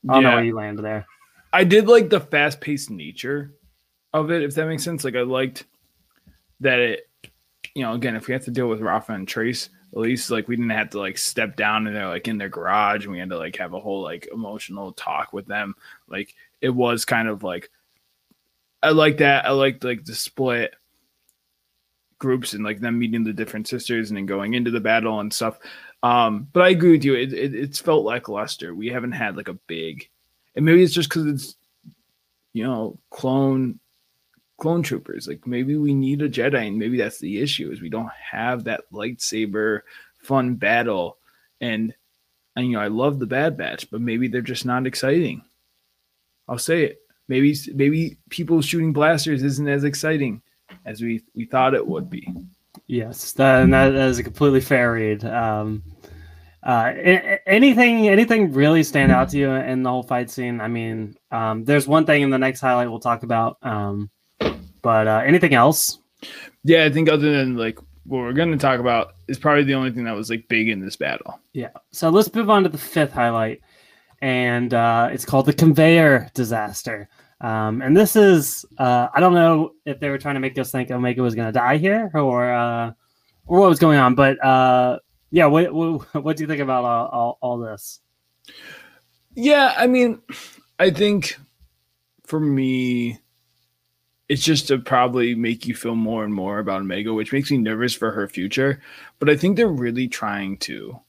[0.08, 0.30] I don't yeah.
[0.30, 1.06] know where you land there.
[1.51, 3.53] I did like the fast paced nature
[4.13, 5.03] of it, if that makes sense.
[5.03, 5.65] Like I liked
[6.62, 7.10] that it,
[7.75, 10.47] you know, again, if we have to deal with Rafa and Trace, At least like
[10.47, 13.19] we didn't have to like step down and they're like in their garage and we
[13.19, 15.76] had to like have a whole like emotional talk with them.
[16.08, 17.69] Like it was kind of like
[18.84, 19.45] I like that.
[19.45, 20.73] I like like the split
[22.19, 25.34] groups and like them meeting the different sisters and then going into the battle and
[25.34, 25.60] stuff.
[26.04, 27.15] Um, but I agree with you.
[27.15, 28.73] It, it, it's felt lackluster.
[28.76, 30.10] We haven't had like a big,
[30.56, 31.56] and maybe it's just because it's,
[32.54, 33.80] you know, clone,
[34.58, 35.28] clone troopers.
[35.28, 38.63] Like maybe we need a Jedi, and maybe that's the issue is we don't have
[38.65, 39.82] that lightsaber
[40.20, 41.17] fun battle.
[41.62, 41.93] And,
[42.56, 45.43] and you know, I love the Bad Batch, but maybe they're just not exciting.
[46.48, 47.02] I'll say it.
[47.28, 50.41] Maybe maybe people shooting blasters isn't as exciting
[50.86, 52.26] as we we thought it would be.
[52.88, 55.26] Yes, that, and that is a completely fair read.
[55.26, 55.84] Um,
[56.63, 56.93] uh,
[57.46, 60.62] anything anything really stand out to you in the whole fight scene?
[60.62, 64.10] I mean, um, there's one thing in the next highlight we'll talk about, um,
[64.82, 66.00] but uh, anything else?
[66.63, 69.74] Yeah, I think other than like what we're going to talk about is probably the
[69.74, 71.40] only thing that was like big in this battle.
[71.54, 71.70] Yeah.
[71.92, 73.62] So let's move on to the fifth highlight,
[74.22, 77.10] and uh, it's called the conveyor disaster.
[77.40, 80.72] Um, and this is uh, I don't know if they were trying to make us
[80.72, 82.92] think Omega was going to die here or uh,
[83.46, 86.86] or what was going on, but uh, yeah, what, what, what do you think about
[86.86, 88.00] all, all, all this?
[89.36, 90.22] Yeah, I mean,
[90.80, 91.38] I think
[92.26, 93.20] for me,
[94.30, 97.58] it's just to probably make you feel more and more about Omega, which makes me
[97.58, 98.82] nervous for her future.
[99.20, 101.00] But I think they're really trying to,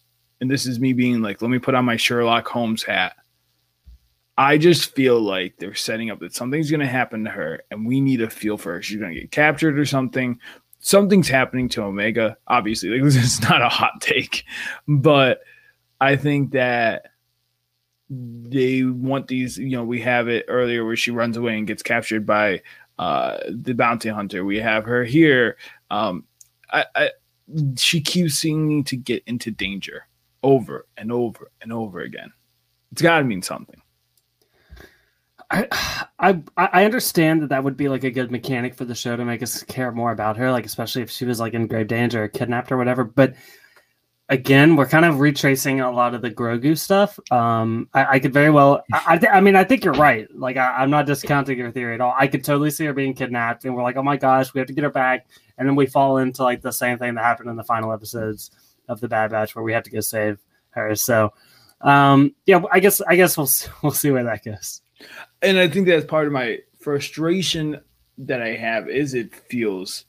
[0.41, 3.17] and this is me being like, let me put on my Sherlock Holmes hat
[4.39, 7.85] I just feel like they're setting up that something's going to happen to her, and
[7.85, 8.81] we need a feel for her.
[8.81, 10.39] She's going to get captured or something.
[10.79, 12.37] Something's happening to Omega.
[12.47, 14.45] Obviously, like, this is not a hot take,
[14.87, 15.41] but
[16.01, 17.07] I think that
[18.09, 19.59] they want these.
[19.59, 22.63] You know, we have it earlier where she runs away and gets captured by
[22.99, 24.45] uh, the bounty hunter.
[24.45, 25.57] We have her here.
[25.91, 26.25] Um,
[26.71, 27.11] I, I
[27.77, 30.07] she keeps seeming to get into danger
[30.43, 32.33] over and over and over again.
[32.93, 33.81] It's got to mean something.
[35.51, 35.67] I,
[36.19, 39.25] I I understand that that would be like a good mechanic for the show to
[39.25, 42.25] make us care more about her, like especially if she was like in grave danger
[42.25, 43.05] or kidnapped or whatever.
[43.05, 43.35] But
[44.29, 47.19] again, we're kind of retracing a lot of the Grogu stuff.
[47.31, 48.85] Um, I, I could very well.
[48.93, 50.29] I, I, th- I, mean, I think you're right.
[50.35, 52.15] Like, I, am not discounting your theory at all.
[52.19, 54.69] I could totally see her being kidnapped, and we're like, oh my gosh, we have
[54.69, 57.51] to get her back, and then we fall into like the same thing that happened
[57.51, 58.51] in the final episodes
[58.89, 60.39] of the Bad Batch, where we have to go save
[60.71, 60.95] her.
[60.95, 61.33] So,
[61.81, 63.51] um, yeah, I guess I guess we'll
[63.83, 64.83] we'll see where that goes
[65.43, 67.81] and I think that's part of my frustration
[68.19, 70.05] that I have is it feels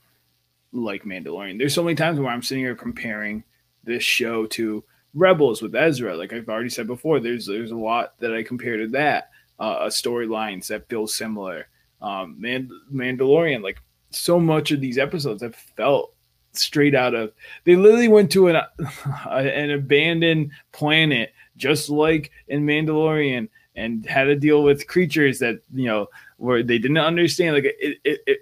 [0.72, 1.58] like Mandalorian.
[1.58, 3.44] There's so many times where I'm sitting here comparing
[3.90, 6.16] this show to Rebels with Ezra.
[6.16, 9.30] Like I've already said before, there's there's a lot that I compare to that.
[9.58, 11.66] Uh, storylines that feel similar.
[12.00, 16.14] Um, Mand- Mandalorian, like so much of these episodes have felt
[16.52, 17.32] straight out of.
[17.64, 18.62] They literally went to an
[19.30, 25.86] an abandoned planet, just like in Mandalorian, and had to deal with creatures that you
[25.86, 26.06] know
[26.38, 28.38] where they didn't understand like it, it, it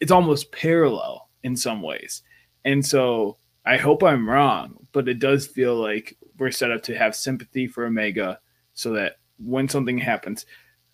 [0.00, 2.22] it's almost parallel in some ways
[2.64, 6.96] and so i hope i'm wrong but it does feel like we're set up to
[6.96, 8.38] have sympathy for omega
[8.74, 10.46] so that when something happens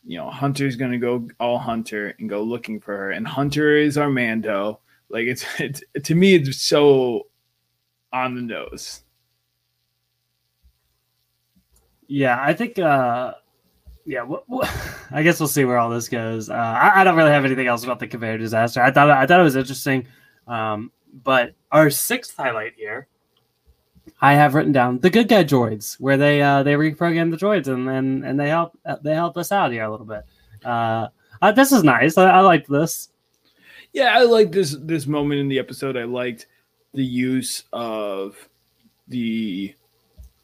[0.05, 3.77] you know hunter's going to go all hunter and go looking for her and hunter
[3.77, 7.27] is our mando like it's, it's to me it's so
[8.13, 9.03] on the nose
[12.07, 13.33] yeah i think uh
[14.09, 14.27] yeah,
[15.11, 16.49] I guess we'll see where all this goes.
[16.49, 18.81] Uh, I, I, don't really have anything else about the conveyor disaster.
[18.81, 20.07] I thought I thought it was interesting,
[20.47, 23.07] um, but our sixth highlight here,
[24.21, 27.69] I have written down the good guy droids, where they uh, they reprogram the droids
[27.69, 30.25] and and, and they help they help us out here a little bit.
[30.65, 31.09] Uh,
[31.41, 32.19] uh, this is nice.
[32.19, 33.11] I, I liked this.
[33.93, 35.97] Yeah, I like this this moment in the episode.
[35.97, 36.47] I liked
[36.95, 38.37] the use of
[39.09, 39.75] the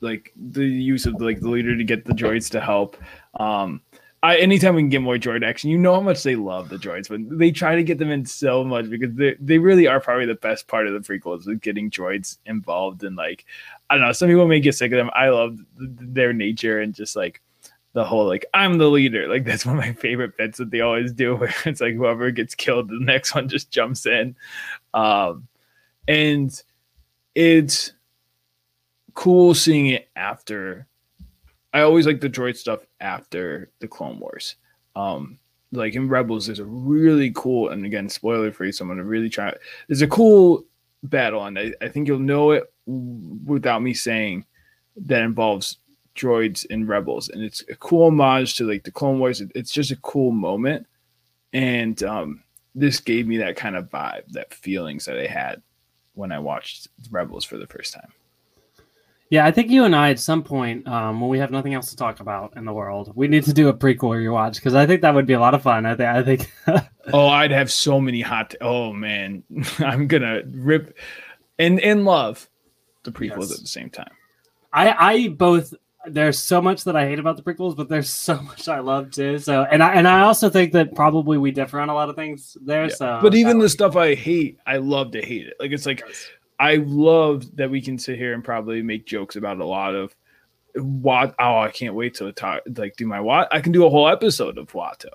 [0.01, 2.97] like the use of like the leader to get the droids to help.
[3.41, 3.81] Um,
[4.25, 6.79] I, anytime we can get more droid action, you know how much they love the
[6.79, 10.01] droids, but they try to get them in so much because they they really are
[10.01, 13.45] probably the best part of the prequels with getting droids involved and like
[13.91, 14.13] I don't know.
[14.13, 15.11] Some people may get sick of them.
[15.15, 17.43] I love their nature and just like
[17.93, 19.29] the whole like I'm the leader.
[19.35, 21.37] Like that's one of my favorite bits that they always do.
[21.37, 24.37] Where it's like whoever gets killed, the next one just jumps in,
[24.95, 25.49] um,
[26.09, 26.63] and
[27.35, 27.93] it's
[29.13, 30.87] cool seeing it after
[31.75, 34.55] I always like the droid stuff after the Clone Wars.
[34.95, 35.39] Um,
[35.73, 39.29] like in Rebels, there's a really cool, and again, spoiler free, so I'm gonna really
[39.29, 39.53] try.
[39.89, 40.65] There's a cool
[41.03, 44.47] battle, and I, I think you'll know it without me saying
[44.97, 45.79] that involves
[46.15, 49.43] droids in Rebels, and it's a cool homage to like the Clone Wars.
[49.57, 50.87] It's just a cool moment,
[51.53, 52.45] and um,
[52.77, 55.61] this gave me that kind of vibe, that feelings that I had
[56.15, 58.13] when I watched Rebels for the first time.
[59.35, 61.91] Yeah, I think you and I at some point, um, when we have nothing else
[61.91, 64.87] to talk about in the world, we need to do a prequel rewatch because I
[64.87, 65.87] think that would be a lot of fun.
[65.87, 66.09] I think.
[66.09, 66.53] I think.
[67.13, 68.51] oh, I'd have so many hot.
[68.51, 69.43] T- oh man,
[69.81, 70.97] I'm gonna rip
[71.59, 72.49] and and love
[73.03, 73.55] the prequels yes.
[73.55, 74.13] at the same time.
[74.73, 75.75] I I both
[76.07, 79.11] there's so much that I hate about the prequels, but there's so much I love
[79.11, 79.41] too.
[79.41, 82.15] So, and I and I also think that probably we differ on a lot of
[82.15, 82.85] things there.
[82.85, 82.95] Yeah.
[82.95, 85.55] So, but even the stuff I hate, I love to hate it.
[85.59, 86.29] Like it's like yes.
[86.59, 90.15] I love that we can sit here and probably make jokes about a lot of
[90.75, 91.35] what.
[91.39, 93.49] Oh, I can't wait to talk like do my what.
[93.53, 95.11] I can do a whole episode of Watto.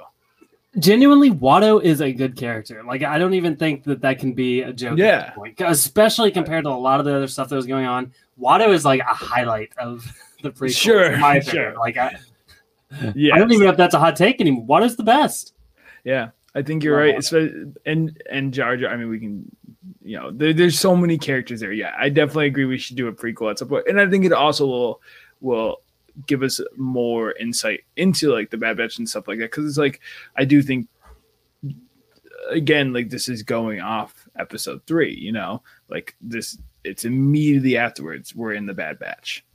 [0.78, 2.84] Genuinely, Watto is a good character.
[2.84, 4.99] Like I don't even think that that can be a joke.
[4.99, 8.13] Yeah, especially compared to a lot of the other stuff that was going on.
[8.39, 10.06] Watto is like a highlight of
[10.43, 10.75] the prequel.
[10.75, 11.73] Sure, my sure.
[11.75, 12.17] Like I,
[13.15, 14.65] yeah, I don't even know if that's a hot take anymore.
[14.65, 15.54] Watto's the best.
[16.04, 17.15] Yeah, I think you're right.
[17.15, 17.75] Watto.
[17.85, 18.91] And and Jar Jar.
[18.91, 19.55] I mean, we can,
[20.03, 21.71] you know, there, there's so many characters there.
[21.71, 22.65] Yeah, I definitely agree.
[22.65, 25.01] We should do a prequel at some point, and I think it also will
[25.41, 25.81] will
[26.25, 29.51] give us more insight into like the Bad Batch and stuff like that.
[29.51, 30.01] Because it's like
[30.35, 30.88] I do think
[32.49, 35.13] again, like this is going off episode three.
[35.15, 39.45] You know, like this it's immediately afterwards we're in the Bad Batch.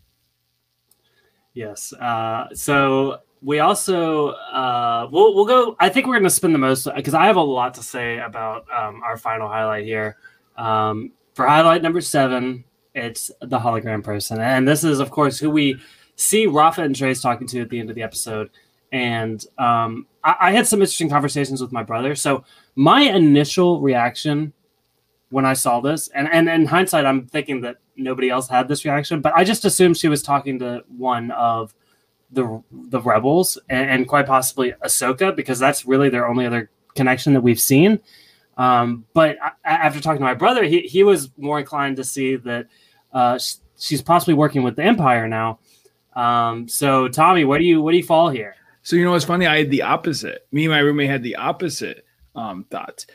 [1.54, 1.92] Yes.
[1.92, 5.76] Uh, so we also uh, we'll we'll go.
[5.78, 8.18] I think we're going to spend the most because I have a lot to say
[8.18, 10.16] about um, our final highlight here.
[10.56, 15.50] Um, for highlight number seven, it's the hologram person, and this is of course who
[15.50, 15.78] we
[16.16, 18.50] see Rafa and Trace talking to at the end of the episode.
[18.92, 22.14] And um, I, I had some interesting conversations with my brother.
[22.14, 22.44] So
[22.76, 24.52] my initial reaction
[25.30, 28.84] when I saw this, and, and in hindsight, I'm thinking that nobody else had this
[28.84, 31.74] reaction, but I just assumed she was talking to one of
[32.30, 37.32] the the rebels and, and quite possibly Ahsoka because that's really their only other connection
[37.34, 38.00] that we've seen.
[38.56, 42.36] Um, but I, after talking to my brother, he he was more inclined to see
[42.36, 42.66] that
[43.12, 43.38] uh,
[43.78, 45.58] she's possibly working with the Empire now.
[46.14, 48.56] Um, so Tommy, what do you what do you fall here?
[48.82, 49.46] So you know what's funny?
[49.46, 50.46] I had the opposite.
[50.52, 53.06] Me and my roommate had the opposite um, thoughts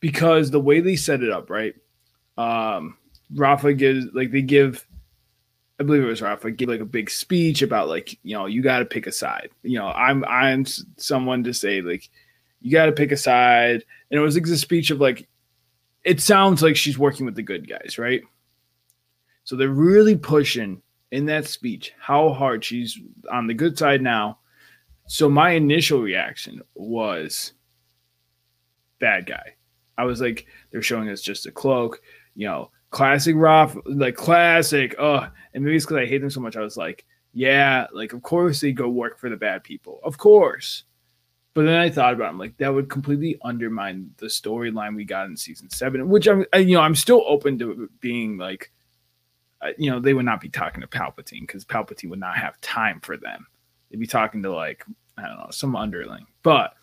[0.00, 1.74] because the way they set it up, right?
[2.36, 2.96] Um,
[3.34, 4.86] Rafa gives like they give,
[5.80, 8.62] I believe it was Rafa give like a big speech about like you know you
[8.62, 9.50] got to pick a side.
[9.62, 10.64] You know I'm I'm
[10.96, 12.08] someone to say like
[12.60, 15.28] you got to pick a side, and it was like a speech of like
[16.04, 18.22] it sounds like she's working with the good guys, right?
[19.44, 22.98] So they're really pushing in that speech how hard she's
[23.30, 24.38] on the good side now.
[25.06, 27.52] So my initial reaction was
[29.00, 29.54] bad guy
[29.98, 32.00] I was like, they're showing us just a cloak,
[32.36, 34.94] you know, classic Roth, like classic.
[34.98, 36.56] Oh, and maybe it's because I hate them so much.
[36.56, 40.18] I was like, yeah, like of course they go work for the bad people, of
[40.18, 40.84] course.
[41.54, 45.04] But then I thought about, it, I'm like, that would completely undermine the storyline we
[45.04, 48.70] got in season seven, which I'm, you know, I'm still open to being like,
[49.60, 52.60] uh, you know, they would not be talking to Palpatine because Palpatine would not have
[52.60, 53.46] time for them.
[53.90, 54.84] They'd be talking to like,
[55.16, 56.74] I don't know, some underling, but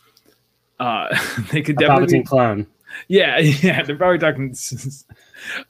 [0.80, 1.08] uh,
[1.52, 2.68] they could a definitely Palpatine clone.
[3.08, 4.56] Yeah, yeah, they're probably talking.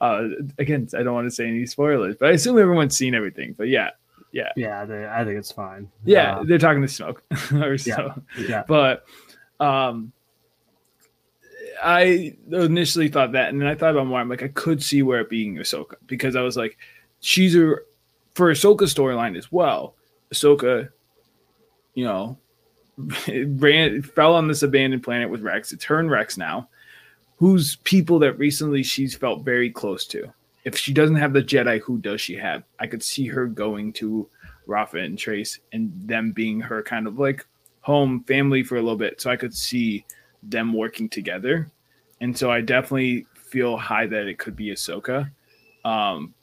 [0.02, 3.56] Uh, again, I don't want to say any spoilers, but I assume everyone's seen everything.
[3.58, 3.92] But yeah,
[4.32, 5.90] yeah, yeah, they, I think it's fine.
[6.04, 8.22] Yeah, uh, they're talking to Smoke or so.
[8.38, 8.64] Yeah, yeah.
[8.68, 9.06] But
[9.60, 10.12] um,
[11.84, 14.20] I initially thought that, and then I thought about more.
[14.20, 16.78] I'm like, I could see where it being Ahsoka because I was like,
[17.20, 17.76] she's a
[18.34, 19.96] for Ahsoka's storyline as well.
[20.34, 20.90] Ahsoka,
[21.94, 22.38] you know,
[23.28, 25.72] ran fell on this abandoned planet with Rex.
[25.72, 26.70] It's her and Rex now
[27.38, 30.32] who's people that recently she's felt very close to.
[30.64, 32.64] If she doesn't have the Jedi, who does she have?
[32.80, 34.28] I could see her going to
[34.68, 37.46] Rafa and Trace and them being her kind of like
[37.82, 39.22] home family for a little bit.
[39.22, 40.06] So I could see
[40.42, 41.70] them working together.
[42.22, 45.30] And so I definitely feel high that it could be Ahsoka.
[45.84, 46.34] Um,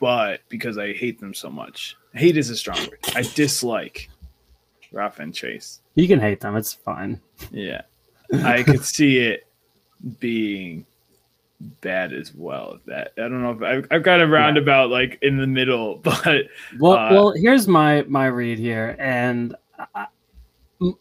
[0.00, 2.98] but because I hate them so much, hate is a strong word.
[3.14, 4.10] I dislike
[4.90, 5.80] Rafa and Trace.
[5.94, 7.20] You can hate them, it's fine.
[7.52, 7.82] Yeah.
[8.32, 9.46] I could see it
[10.18, 10.86] being
[11.80, 12.78] bad as well.
[12.86, 14.94] That I don't know if I've, I've got a roundabout yeah.
[14.94, 16.46] like in the middle, but
[16.78, 19.54] well, uh, well, here's my my read here, and
[19.94, 20.06] I,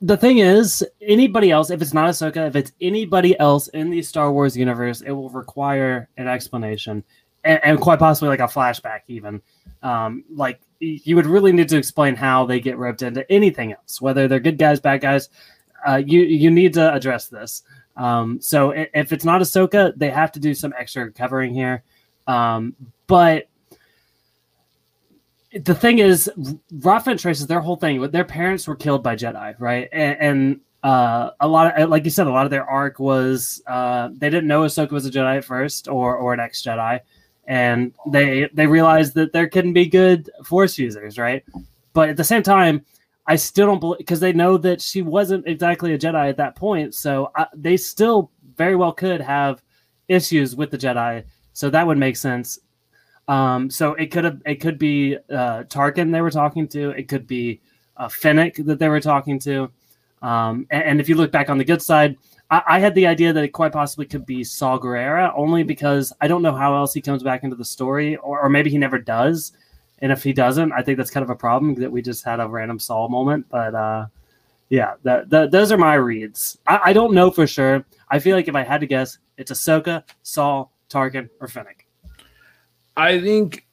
[0.01, 4.01] the thing is, anybody else, if it's not Ahsoka, if it's anybody else in the
[4.01, 7.03] Star Wars universe, it will require an explanation,
[7.45, 9.41] and, and quite possibly like a flashback, even.
[9.81, 14.01] Um, like you would really need to explain how they get roped into anything else,
[14.01, 15.29] whether they're good guys, bad guys.
[15.87, 17.63] Uh, you you need to address this.
[17.99, 21.83] Um, so if it's not Ahsoka, they have to do some extra covering here.
[22.27, 22.75] Um,
[23.07, 23.49] but
[25.53, 26.31] the thing is,
[26.71, 29.89] Rafa and Traces, their whole thing, their parents were killed by Jedi, right?
[29.91, 33.61] And, and uh, a lot of, like you said, a lot of their arc was
[33.67, 37.01] uh, they didn't know Ahsoka was a Jedi at first or or an ex Jedi,
[37.47, 41.43] and they they realized that there can be good Force users, right?
[41.91, 42.85] But at the same time,
[43.29, 46.55] I still don't believe because they know that she wasn't exactly a Jedi at that
[46.55, 49.61] point, so I, they still very well could have
[50.07, 51.23] issues with the Jedi.
[51.53, 52.57] So that would make sense.
[53.27, 56.89] Um, so it could have it could be uh, Tarkin they were talking to.
[56.89, 57.61] It could be
[57.97, 59.69] uh, Fennec that they were talking to.
[60.23, 62.17] Um, and, and, if you look back on the good side,
[62.49, 66.11] I, I, had the idea that it quite possibly could be Saw Gerrera, only because
[66.19, 68.77] I don't know how else he comes back into the story, or, or maybe he
[68.77, 69.53] never does.
[70.01, 72.39] And if he doesn't, I think that's kind of a problem that we just had
[72.39, 73.45] a random Saw moment.
[73.49, 74.07] But uh,
[74.69, 76.57] yeah, that, that, those are my reads.
[76.67, 77.85] I, I don't know for sure.
[78.09, 81.85] I feel like if I had to guess, it's Ahsoka, Saw, Tarkin, or Fennec.
[82.97, 83.65] I think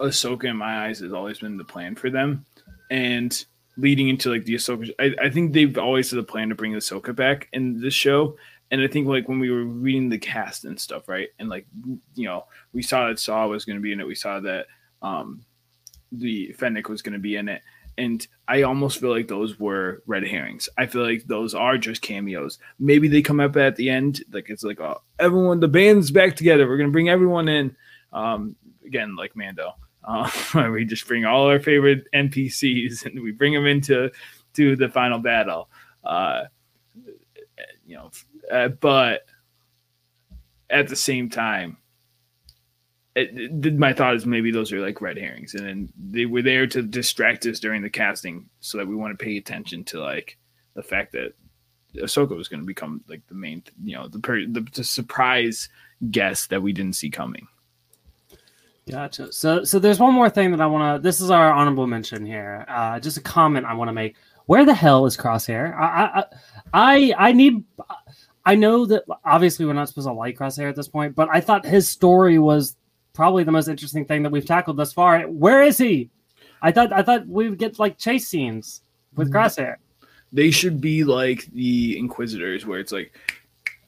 [0.00, 2.44] Ahsoka, in my eyes, has always been the plan for them,
[2.90, 3.44] and
[3.76, 6.72] leading into like the Ahsoka, I, I think they've always had a plan to bring
[6.72, 8.36] Ahsoka back in this show.
[8.70, 11.66] And I think like when we were reading the cast and stuff, right, and like
[12.14, 14.06] you know, we saw that Saw was going to be in it.
[14.06, 14.66] We saw that
[15.00, 15.44] um
[16.12, 17.62] the Fennec was going to be in it,
[17.96, 20.68] and I almost feel like those were red herrings.
[20.78, 22.58] I feel like those are just cameos.
[22.78, 26.36] Maybe they come up at the end, like it's like, oh, everyone, the band's back
[26.36, 26.68] together.
[26.68, 27.76] We're gonna bring everyone in.
[28.12, 28.56] Um,
[28.86, 30.30] again, like Mando, uh,
[30.72, 34.10] we just bring all our favorite NPCs and we bring them into
[34.54, 35.68] to the final battle.
[36.04, 36.44] Uh,
[37.86, 38.10] you know,
[38.50, 39.22] uh, but
[40.70, 41.78] at the same time,
[43.78, 46.82] my thought is maybe those are like red herrings, and then they were there to
[46.82, 50.38] distract us during the casting, so that we want to pay attention to like
[50.74, 51.34] the fact that
[51.96, 55.68] Ahsoka was going to become like the main, you know, the, the the surprise
[56.10, 57.46] guest that we didn't see coming.
[58.90, 59.32] Gotcha.
[59.32, 61.02] So, so there's one more thing that I want to.
[61.02, 62.64] This is our honorable mention here.
[62.68, 64.16] Uh, just a comment I want to make.
[64.46, 65.76] Where the hell is Crosshair?
[65.78, 66.24] I, I,
[66.72, 67.64] I, I need.
[68.46, 71.42] I know that obviously we're not supposed to like Crosshair at this point, but I
[71.42, 72.76] thought his story was
[73.18, 75.22] probably the most interesting thing that we've tackled thus far.
[75.22, 76.08] Where is he?
[76.62, 78.82] I thought I thought we would get like chase scenes
[79.16, 79.36] with mm-hmm.
[79.36, 79.74] Crosshair.
[80.32, 83.12] They should be like the Inquisitors, where it's like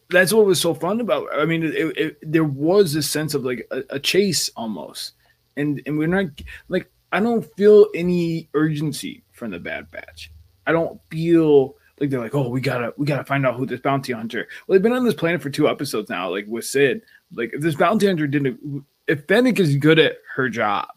[0.08, 1.28] that's what was so fun about.
[1.32, 5.12] I mean, it, it, there was a sense of like a, a, chase almost,
[5.56, 6.26] and and we're not
[6.68, 10.32] like I don't feel any urgency from the Bad Batch.
[10.66, 13.80] I don't feel like they're like, oh, we gotta we gotta find out who this
[13.80, 14.48] bounty hunter.
[14.66, 17.02] Well, they've been on this planet for two episodes now, like with Cid.
[17.32, 20.88] Like if this bounty hunter didn't if Fennec is good at her job,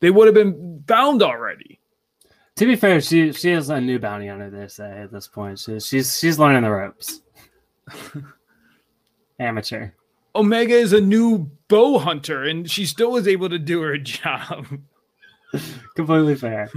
[0.00, 1.80] they would have been found already.
[2.56, 4.50] To be fair, she she is a new bounty hunter.
[4.50, 7.20] They say at this point, she, she's she's learning the ropes.
[9.38, 9.90] Amateur.
[10.34, 14.66] Omega is a new bow hunter, and she still was able to do her job.
[15.94, 16.70] Completely fair.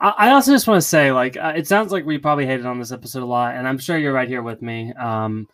[0.00, 2.78] I also just want to say, like, uh, it sounds like we probably hated on
[2.78, 4.92] this episode a lot, and I'm sure you're right here with me.
[4.94, 5.48] Um,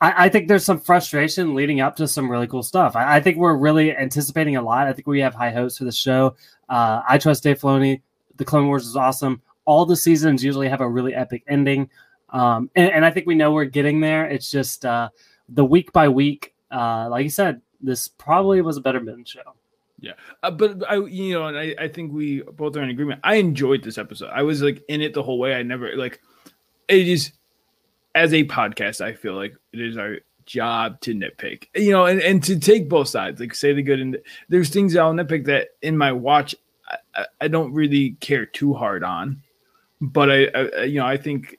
[0.00, 2.96] I, I, think there's some frustration leading up to some really cool stuff.
[2.96, 4.86] I, I, think we're really anticipating a lot.
[4.86, 6.36] I think we have high hopes for the show.
[6.68, 8.02] Uh, I trust Dave Filoni.
[8.36, 9.40] The Clone Wars is awesome.
[9.64, 11.88] All the seasons usually have a really epic ending,
[12.30, 14.26] um, and, and, I think we know we're getting there.
[14.26, 15.08] It's just uh,
[15.48, 16.54] the week by week.
[16.70, 19.40] Uh, like you said, this probably was a better Ben show.
[19.98, 23.20] Yeah, uh, but I, you know, and I, I think we both are in agreement.
[23.24, 24.30] I enjoyed this episode.
[24.32, 25.54] I was like in it the whole way.
[25.54, 26.20] I never like
[26.88, 27.32] it is
[28.16, 32.20] as a podcast, I feel like it is our job to nitpick, you know, and,
[32.22, 35.44] and to take both sides, like say the good and the, there's things I'll nitpick
[35.46, 36.54] that in my watch
[37.14, 39.42] I, I don't really care too hard on,
[40.00, 41.58] but I, I, you know I think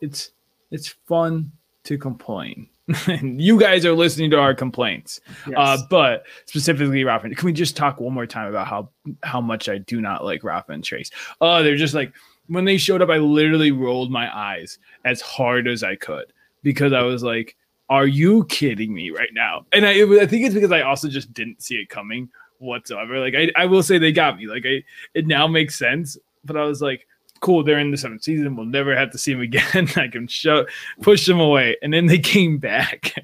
[0.00, 0.30] it's
[0.70, 1.52] it's fun
[1.84, 2.68] to complain.
[3.06, 5.54] and you guys are listening to our complaints, yes.
[5.56, 7.30] uh, but specifically Rafa.
[7.30, 8.88] Can we just talk one more time about how
[9.22, 11.10] how much I do not like Rafa and Trace?
[11.40, 12.12] Oh, they're just like
[12.50, 16.32] when they showed up, I literally rolled my eyes as hard as I could
[16.62, 17.56] because I was like,
[17.88, 21.32] "Are you kidding me right now?" And I, I think it's because I also just
[21.32, 22.28] didn't see it coming
[22.58, 23.20] whatsoever.
[23.20, 24.48] Like I, I will say they got me.
[24.48, 24.82] Like I,
[25.14, 26.18] it now makes sense.
[26.44, 27.06] But I was like,
[27.38, 28.56] "Cool, they're in the seventh season.
[28.56, 29.88] We'll never have to see them again.
[29.96, 30.66] I can show,
[31.00, 33.14] push them away." And then they came back.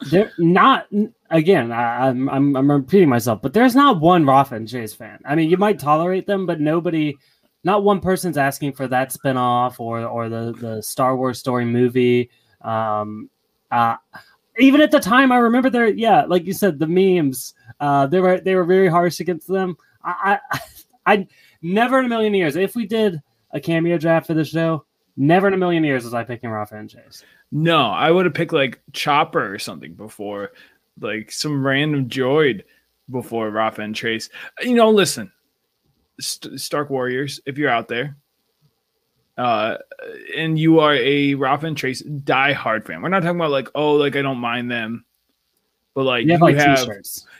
[0.10, 0.88] they're not
[1.30, 1.70] again.
[1.70, 5.20] I, am I'm, I'm repeating myself, but there's not one Rafa and Trace fan.
[5.24, 7.16] I mean, you might tolerate them, but nobody
[7.64, 12.30] not one person's asking for that spinoff or or the the Star Wars story movie.
[12.60, 13.30] Um,
[13.70, 13.96] uh,
[14.58, 15.88] even at the time, I remember there.
[15.88, 17.54] Yeah, like you said, the memes.
[17.80, 19.76] Uh, they were they were very harsh against them.
[20.02, 20.60] I, I,
[21.06, 21.28] I
[21.62, 22.56] never in a million years.
[22.56, 23.20] If we did
[23.52, 24.84] a cameo draft for the show,
[25.16, 27.24] never in a million years was I picking Rafa and Trace.
[27.52, 30.52] No, I would have picked like Chopper or something before,
[31.00, 32.62] like some random droid
[33.10, 34.28] before Rafa and Trace.
[34.60, 35.30] You know, listen,
[36.20, 38.16] St- Stark Warriors, if you're out there,
[39.38, 39.76] uh,
[40.36, 43.02] and you are a Rafa and Trace die hard fan.
[43.02, 45.04] We're not talking about like, oh, like I don't mind them.
[45.94, 46.88] but like You have you like have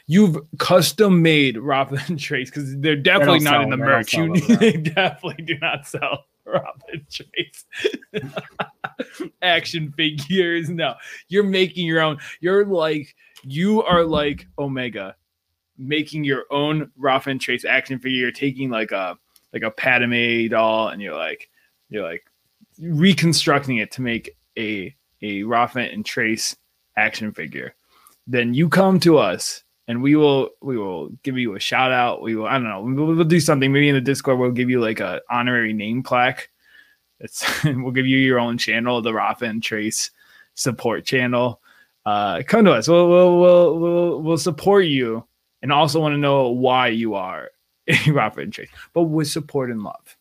[0.05, 3.77] you've custom made Rafa and Trace because they're definitely don't in the.
[3.77, 4.13] Merch.
[4.13, 7.65] You they definitely do not sell Rafa and Trace
[9.41, 10.69] action figures.
[10.69, 10.95] No,
[11.29, 12.19] you're making your own.
[12.41, 15.15] You're like you are like Omega,
[15.77, 18.31] making your own Rafa and Trace action figure.
[18.31, 19.17] Taking like a
[19.53, 21.49] like a Padme doll, and you're like
[21.89, 22.25] you're like
[22.79, 26.55] reconstructing it to make a a Rafa and Trace
[26.95, 27.75] action figure.
[28.27, 32.21] Then you come to us and we will we will give you a shout out.
[32.21, 34.39] We will I don't know we'll, we'll do something maybe in the Discord.
[34.39, 36.49] We'll give you like a honorary name plaque.
[37.19, 40.11] It's we'll give you your own channel, the Rafa and Trace
[40.55, 41.61] support channel.
[42.05, 42.87] Uh, come to us.
[42.87, 45.25] We'll we'll we'll we'll, we'll support you,
[45.67, 47.49] and also want to know why you are
[47.87, 50.15] a Rafa and Trace, but with support and love.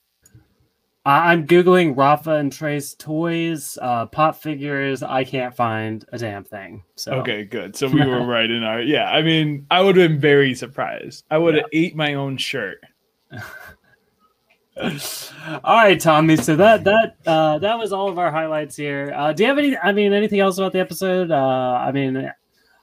[1.05, 5.05] I'm googling Rafa and Trace toys, uh, pop figures.
[5.05, 6.82] I can't find a damn thing.
[6.97, 7.76] So Okay, good.
[7.76, 9.09] So we were right in our yeah.
[9.09, 11.24] I mean, I would have been very surprised.
[11.30, 12.80] I would have ate my own shirt.
[14.82, 16.38] all right, Tommy.
[16.38, 19.14] So that that uh, that was all of our highlights here.
[19.14, 19.78] Uh, do you have any?
[19.78, 21.30] I mean, anything else about the episode?
[21.30, 22.32] Uh, I mean,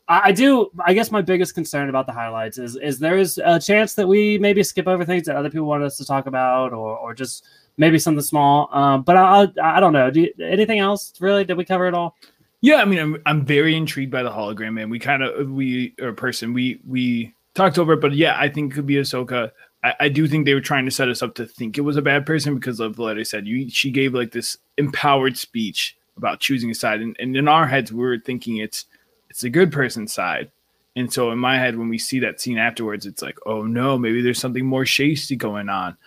[0.07, 0.69] I, do.
[0.85, 4.07] I guess my biggest concern about the highlights is is there is a chance that
[4.07, 7.13] we maybe skip over things that other people want us to talk about, or or
[7.13, 7.45] just
[7.77, 8.69] maybe something small.
[8.71, 10.11] Um, but I, I don't know.
[10.11, 11.45] Do you, anything else really?
[11.45, 12.17] Did we cover it all?
[12.61, 15.93] Yeah, I mean, I'm I'm very intrigued by the hologram, and we kind of we
[16.01, 19.51] or person we we talked over it, but yeah, I think it could be Ahsoka.
[19.83, 21.97] I, I do think they were trying to set us up to think it was
[21.97, 23.47] a bad person because of what I said.
[23.47, 27.67] You she gave like this empowered speech about choosing a side, and, and in our
[27.67, 28.85] heads we were thinking it's
[29.33, 30.51] it's the good person's side.
[30.95, 33.97] And so in my head, when we see that scene afterwards, it's like, oh no,
[33.97, 35.97] maybe there's something more shady going on.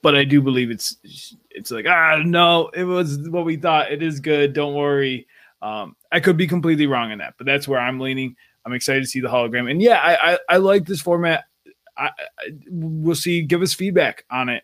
[0.00, 0.96] But I do believe it's
[1.50, 3.92] it's like ah no, it was what we thought.
[3.92, 4.54] It is good.
[4.54, 5.26] Don't worry.
[5.60, 8.34] Um, I could be completely wrong in that, but that's where I'm leaning.
[8.64, 11.44] I'm excited to see the hologram, and yeah, I I, I like this format.
[11.98, 13.42] I, I we'll see.
[13.42, 14.62] Give us feedback on it.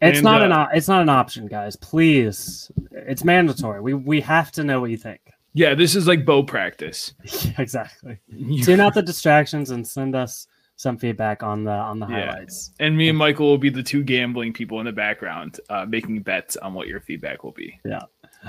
[0.00, 1.74] It's And, not uh, an it's not an option, guys.
[1.74, 3.80] Please, it's mandatory.
[3.80, 5.33] We we have to know what you think.
[5.54, 7.14] Yeah, this is like bow practice.
[7.24, 8.18] Yeah, exactly.
[8.62, 12.32] Tune out the distractions and send us some feedback on the on the Yeah.
[12.32, 12.72] highlights.
[12.80, 16.20] and me and Michael will be the two gambling people in the background, uh, making
[16.22, 17.78] bets on what your feedback will be.
[17.84, 18.02] Yeah.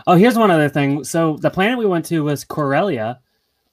[0.08, 1.03] Oh, here's one other thing.
[1.03, 3.20] So the planet we went to was Corellia,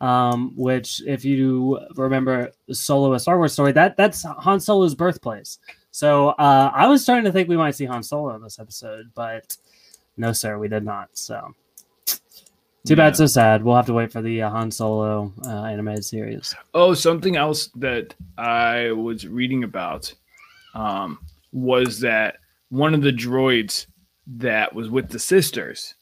[0.02, 5.58] um, which, if you remember Solo, a Star Wars story, that that's Han Solo's birthplace.
[5.90, 9.10] So uh, I was starting to think we might see Han Solo in this episode,
[9.14, 9.56] but
[10.18, 11.08] no, sir, we did not.
[11.14, 11.54] So
[12.86, 13.62] too bad, so sad.
[13.62, 16.54] We'll have to wait for the uh, Han Solo uh, animated series.
[16.74, 20.12] Oh, something else that I was reading about
[20.74, 21.18] um,
[21.52, 22.38] was that
[22.70, 23.86] one of the droids
[24.26, 25.94] that was with the sisters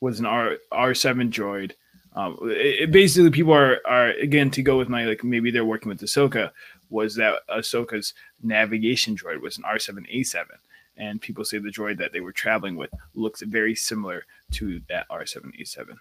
[0.00, 1.72] was an R R seven droid.
[2.14, 5.64] Um, it, it basically, people are are again to go with my like maybe they're
[5.64, 6.50] working with Ahsoka.
[6.90, 10.56] Was that Ahsoka's navigation droid was an R seven A seven,
[10.96, 15.06] and people say the droid that they were traveling with looks very similar to that
[15.10, 15.98] R seven A seven.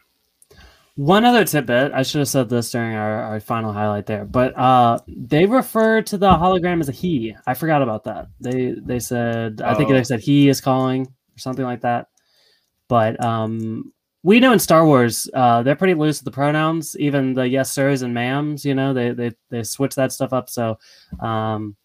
[0.98, 4.58] One other tidbit, I should have said this during our, our final highlight there, but
[4.58, 7.36] uh, they refer to the hologram as a he.
[7.46, 8.30] I forgot about that.
[8.40, 9.94] They they said I think Oh.
[9.94, 12.08] they said he is calling or something like that.
[12.88, 13.94] But um,
[14.24, 17.72] we know in Star Wars, uh, they're pretty loose with the pronouns, even the yes
[17.72, 18.66] sirs and ma'ams.
[18.66, 20.50] You know, they they they switch that stuff up.
[20.50, 20.80] So
[21.20, 21.76] um,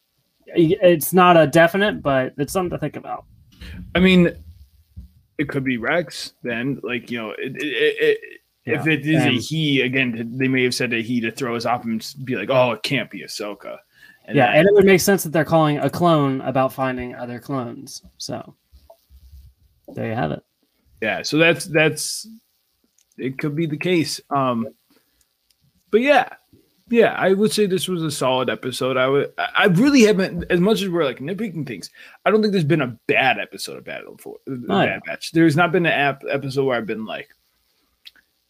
[0.47, 3.27] it's not a definite, but it's something to think about.
[3.95, 4.43] I mean,
[5.37, 6.33] it could be Rex.
[6.43, 8.19] Then, like you know, it, it, it,
[8.65, 8.93] if Yeah.
[8.93, 11.85] it is a he again, they may have said a he to throw us off
[11.85, 13.79] and be like, "Oh, it can't be Ahsoka."
[14.25, 17.15] And yeah, then- and it would make sense that they're calling a clone about finding
[17.15, 18.03] other clones.
[18.19, 18.55] So
[19.89, 20.43] there you have it.
[21.01, 21.23] yeah.
[21.23, 22.29] So that's that's
[23.19, 23.39] it.
[23.39, 24.21] Could be the case.
[24.31, 24.69] Um,
[25.91, 26.29] but yeah,
[26.89, 28.97] yeah, I would say this was a solid episode.
[28.97, 29.33] I would.
[29.39, 31.91] I really haven't, as much as we're like nitpicking things.
[32.25, 34.55] I don't think there's been a bad episode of Battle for yeah.
[34.69, 35.33] Bad Batch.
[35.33, 37.29] There's not been an app episode where I've been like,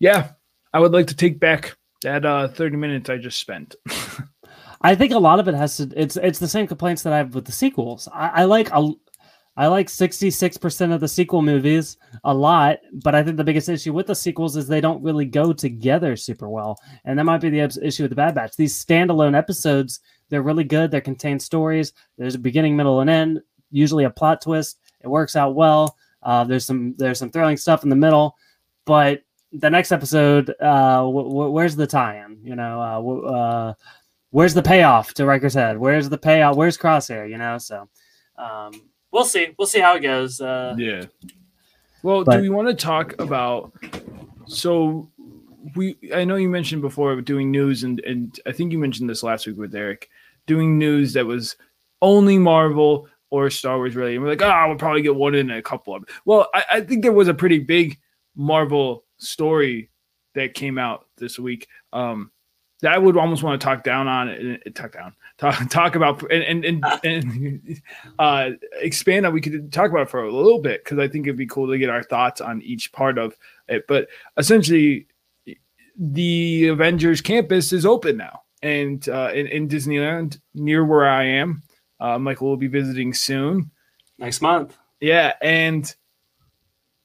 [0.03, 0.33] yeah,
[0.73, 3.77] I would like to take back that uh 30 minutes I just spent.
[4.83, 5.89] I think a lot of it has to.
[5.95, 8.09] It's it's the same complaints that I have with the sequels.
[8.13, 8.91] I, I like a,
[9.57, 13.45] I like sixty six percent of the sequel movies a lot, but I think the
[13.45, 17.25] biggest issue with the sequels is they don't really go together super well, and that
[17.25, 18.57] might be the issue with the Bad Batch.
[18.57, 20.01] These standalone episodes,
[20.31, 20.91] they're really good.
[20.91, 21.93] They contain stories.
[22.19, 23.41] There's a beginning, middle, and end.
[23.71, 24.81] Usually a plot twist.
[25.01, 25.97] It works out well.
[26.25, 28.37] Uh, there's some there's some thrilling stuff in the middle,
[28.85, 29.23] but
[29.53, 32.39] the next episode, uh, w- w- where's the tie-in?
[32.43, 33.75] You know, uh, w- uh,
[34.31, 35.79] where's the payoff to Wrecker's head?
[35.79, 36.57] Where's the payoff?
[36.57, 37.29] Where's Crosshair?
[37.29, 37.89] You know, so
[38.37, 38.73] um,
[39.11, 39.55] we'll see.
[39.59, 40.41] We'll see how it goes.
[40.41, 41.05] Uh, yeah.
[42.03, 43.73] Well, But- do we want to talk about
[44.47, 45.09] so
[45.77, 49.23] we I know you mentioned before doing news and and I think you mentioned this
[49.23, 50.09] last week with Eric
[50.47, 51.57] doing news that was
[52.01, 54.17] only Marvel or Star Wars related.
[54.17, 56.05] And we're like, oh, we'll probably get one in a couple of.
[56.25, 57.99] Well, I, I think there was a pretty big
[58.35, 59.91] Marvel story
[60.35, 61.69] that came out this week.
[61.93, 62.31] Um,
[62.83, 66.23] that I would almost want to talk down on it, talk down, talk talk about,
[66.31, 67.83] and and and, and
[68.19, 68.51] uh,
[68.81, 69.33] expand on.
[69.33, 71.69] We could talk about it for a little bit because I think it'd be cool
[71.69, 73.37] to get our thoughts on each part of
[73.69, 73.87] it.
[73.87, 75.07] But essentially,
[75.97, 81.63] the Avengers campus is open now, and uh, in, in Disneyland near where I am,
[82.01, 83.71] uh, Michael will be visiting soon.
[84.19, 84.77] Next month.
[85.01, 85.95] Yeah, and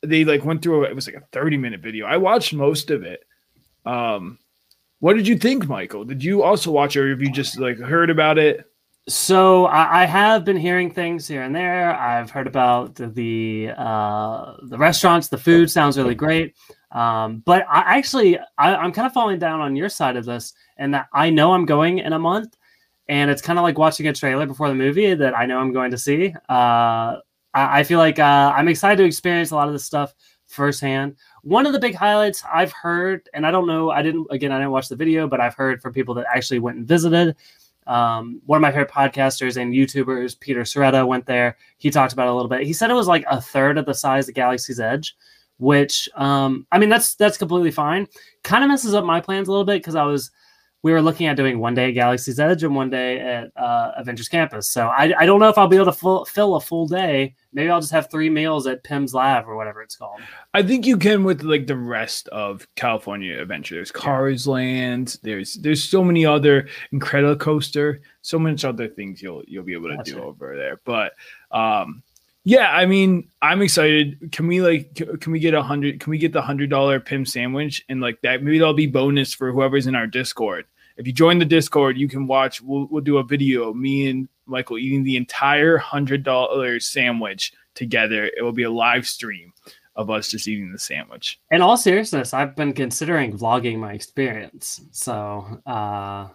[0.04, 2.06] they like went through it was like a 30 minute video.
[2.06, 3.24] I watched most of it.
[3.86, 4.40] Um
[5.00, 6.06] what did you think, Michael?
[6.06, 8.66] Did you also watch it or have you just like heard about it?
[9.10, 11.96] So I, I have been hearing things here and there.
[11.96, 15.30] I've heard about the the, uh, the restaurants.
[15.30, 16.56] The food sounds really great.
[16.92, 20.54] Um, but I actually I, I'm kind of falling down on your side of this,
[20.78, 22.58] and that I know I'm going in a month,
[23.08, 25.74] and it's kind of like watching a trailer before the movie that I know I'm
[25.74, 26.34] going to see.
[26.50, 27.18] Uh,
[27.58, 30.14] I, I feel like uh, I'm excited to experience a lot of this stuff
[30.46, 31.16] firsthand.
[31.42, 34.58] One of the big highlights I've heard, and I don't know, I didn't again, I
[34.58, 37.36] didn't watch the video, but I've heard from people that actually went and visited.
[37.88, 41.58] Um, one of my favorite podcasters and YouTubers, Peter Sciretta, went there.
[41.78, 42.68] He talked about it a little bit.
[42.68, 45.16] He said it was like a third of the size of Galaxy's Edge,
[45.58, 48.08] which um, I mean that's that's completely fine.
[48.44, 50.32] Kind of messes up my plans a little bit because I was
[50.88, 53.92] we were looking at doing one day at Galaxy's Edge and one day at uh,
[53.98, 54.70] Avengers Campus.
[54.70, 57.36] So I, I don't know if I'll be able to full, fill a full day.
[57.52, 60.22] Maybe I'll just have three meals at Pym's Lab or whatever it's called.
[60.54, 63.76] I think you can with like the rest of California Adventure.
[63.76, 64.54] There's Cars yeah.
[64.54, 65.18] Land.
[65.24, 68.00] There's there's so many other Incredicoaster.
[68.22, 70.26] So much other things you'll you'll be able to That's do right.
[70.26, 70.80] over there.
[70.86, 71.16] But
[71.52, 72.02] um,
[72.46, 74.32] yeah, I mean, I'm excited.
[74.32, 76.00] Can we like can we get a hundred?
[76.00, 78.42] Can we get the hundred dollar Pim sandwich and like that?
[78.42, 80.64] Maybe that'll be bonus for whoever's in our Discord.
[80.98, 82.62] If you join the Discord, you can watch.
[82.62, 83.74] We'll we'll do a video.
[83.74, 88.26] Me and Michael eating the entire hundred dollar sandwich together.
[88.26, 89.54] It will be a live stream
[89.96, 91.40] of us just eating the sandwich.
[91.52, 94.82] In all seriousness, I've been considering vlogging my experience.
[94.92, 96.30] So uh,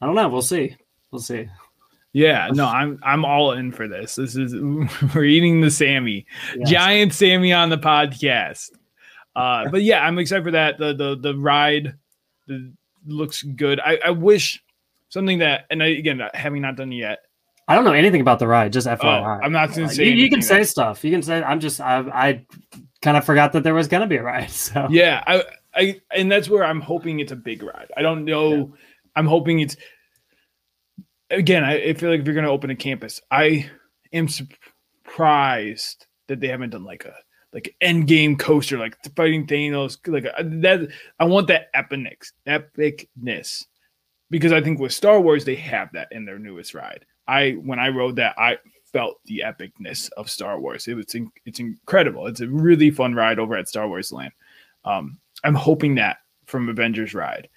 [0.00, 0.28] I don't know.
[0.28, 0.76] We'll see.
[1.10, 1.48] We'll see.
[2.12, 4.14] Yeah, no, I'm I'm all in for this.
[4.14, 4.54] This is
[5.14, 6.26] we're eating the Sammy,
[6.56, 6.70] yes.
[6.70, 8.70] giant Sammy on the podcast.
[9.34, 10.78] Uh, but yeah, I'm excited for that.
[10.78, 11.94] The the the ride
[12.46, 12.72] the,
[13.06, 13.80] looks good.
[13.80, 14.62] I, I wish
[15.08, 17.20] something that, and I, again, having not done yet.
[17.68, 18.72] I don't know anything about the ride.
[18.72, 20.04] Just uh, FYI, oh, I'm not going to uh, say.
[20.04, 21.04] You, you can say stuff.
[21.04, 21.42] You can say.
[21.42, 21.80] I'm just.
[21.80, 22.46] I, I
[23.02, 24.50] kind of forgot that there was going to be a ride.
[24.50, 25.44] So yeah, I,
[25.74, 27.90] I, and that's where I'm hoping it's a big ride.
[27.96, 28.54] I don't know.
[28.54, 28.64] Yeah.
[29.16, 29.76] I'm hoping it's
[31.30, 33.70] again, I, I feel like if you're going to open a campus, I
[34.12, 37.14] am surprised that they haven't done like a
[37.56, 40.88] like end game coaster, like fighting Thanos, like uh, that.
[41.18, 43.64] I want that epicness, epicness,
[44.28, 47.06] because I think with Star Wars they have that in their newest ride.
[47.26, 48.58] I when I rode that, I
[48.92, 50.86] felt the epicness of Star Wars.
[50.86, 52.26] It was it's incredible.
[52.26, 54.34] It's a really fun ride over at Star Wars Land.
[54.84, 57.48] Um, I'm hoping that from Avengers ride.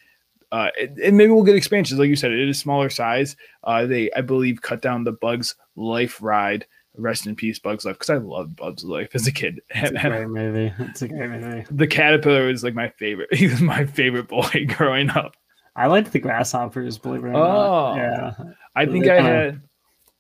[0.52, 2.32] Uh, and maybe we'll get expansions, like you said.
[2.32, 3.36] It is smaller size.
[3.66, 6.66] Uh, they, I believe, cut down the Bugs Life ride.
[7.02, 9.62] Rest in peace, Bugs Life, because I loved Bugs Life as a kid.
[9.76, 10.74] It's a great movie.
[10.80, 11.66] It's a great movie.
[11.72, 13.34] The caterpillar was like my favorite.
[13.34, 15.36] He was my favorite boy growing up.
[15.76, 17.96] I liked the grasshoppers, believe it or oh, not.
[17.96, 18.34] Yeah,
[18.76, 19.62] I think I had,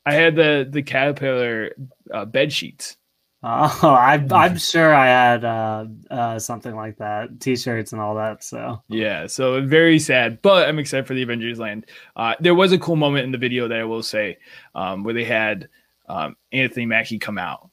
[0.05, 1.71] I had the the caterpillar
[2.13, 2.97] uh, bed sheets.
[3.41, 8.43] Oh, I'm I'm sure I had uh, uh, something like that, T-shirts and all that.
[8.43, 11.85] So yeah, so very sad, but I'm excited for the Avengers Land.
[12.17, 14.39] Uh, there was a cool moment in the video that I will say,
[14.75, 15.69] um, where they had
[16.09, 17.69] um, Anthony Mackie come out,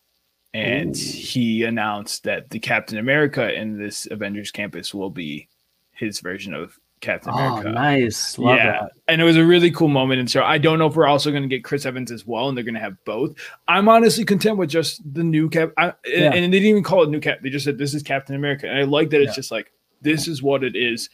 [0.55, 0.99] and Ooh.
[0.99, 5.49] he announced that the Captain America in this Avengers campus will be
[5.93, 7.71] his version of Captain oh, America.
[7.71, 8.39] Nice.
[8.39, 8.73] Love yeah.
[8.73, 8.93] That.
[9.09, 10.21] And it was a really cool moment.
[10.21, 12.49] And so I don't know if we're also going to get Chris Evans as well,
[12.49, 13.35] and they're going to have both.
[13.69, 15.73] I'm honestly content with just the new Cap.
[15.77, 16.33] I, yeah.
[16.33, 17.39] and, they didn't even call it new Cap.
[17.43, 18.69] They just said this is Captain America.
[18.69, 19.73] And I like that it's just like,
[20.03, 21.11] this is what it is.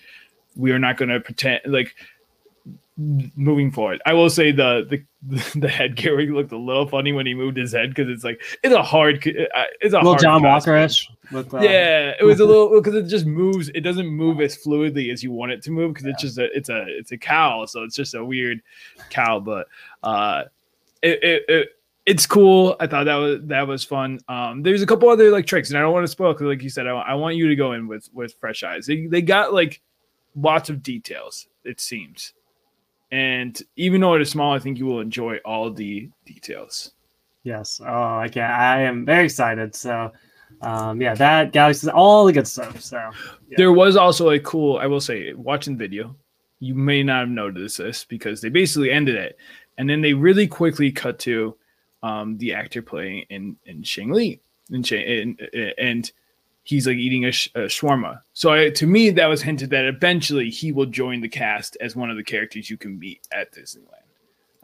[0.55, 1.95] We are not going to pretend like
[3.37, 4.01] moving forward.
[4.07, 5.05] I will say the the
[5.59, 8.43] the head headgear looked a little funny when he moved his head because it's like
[8.63, 11.07] it's a hard uh, it's a, a little John Walkerish.
[11.31, 13.69] With, uh, yeah, it was a little because it just moves.
[13.71, 16.13] It doesn't move as fluidly as you want it to move because yeah.
[16.13, 18.61] it's just a it's a it's a cow, so it's just a weird
[19.11, 19.41] cow.
[19.41, 19.69] But
[20.03, 20.45] uh,
[21.03, 21.69] it, it, it
[22.05, 22.77] it's cool.
[22.81, 24.21] I thought that was that was fun.
[24.29, 26.63] Um, there's a couple other like tricks, and I don't want to spoil because, like
[26.63, 28.87] you said, I, I want you to go in with with fresh eyes.
[28.87, 29.81] They they got like
[30.35, 31.47] lots of details.
[31.65, 32.33] It seems
[33.13, 36.93] and even though it is small, I think you will enjoy all the details.
[37.45, 37.81] Yes.
[37.85, 38.51] Oh, I can.
[38.51, 39.75] I am very excited.
[39.75, 40.11] So
[40.63, 42.81] um, yeah, that Galaxy, all the good stuff.
[42.81, 43.57] So yeah.
[43.57, 44.79] there was also a cool.
[44.79, 46.17] I will say, watching the video,
[46.61, 49.37] you may not have noticed this because they basically ended it,
[49.79, 51.57] and then they really quickly cut to
[52.03, 54.37] um, the actor playing in in Shang-Chi,
[54.71, 56.13] and, and, and
[56.65, 58.21] he's like eating a, sh- a shawarma.
[58.33, 61.97] So I, to me, that was hinted that eventually he will join the cast as
[61.97, 63.87] one of the characters you can meet at Disneyland.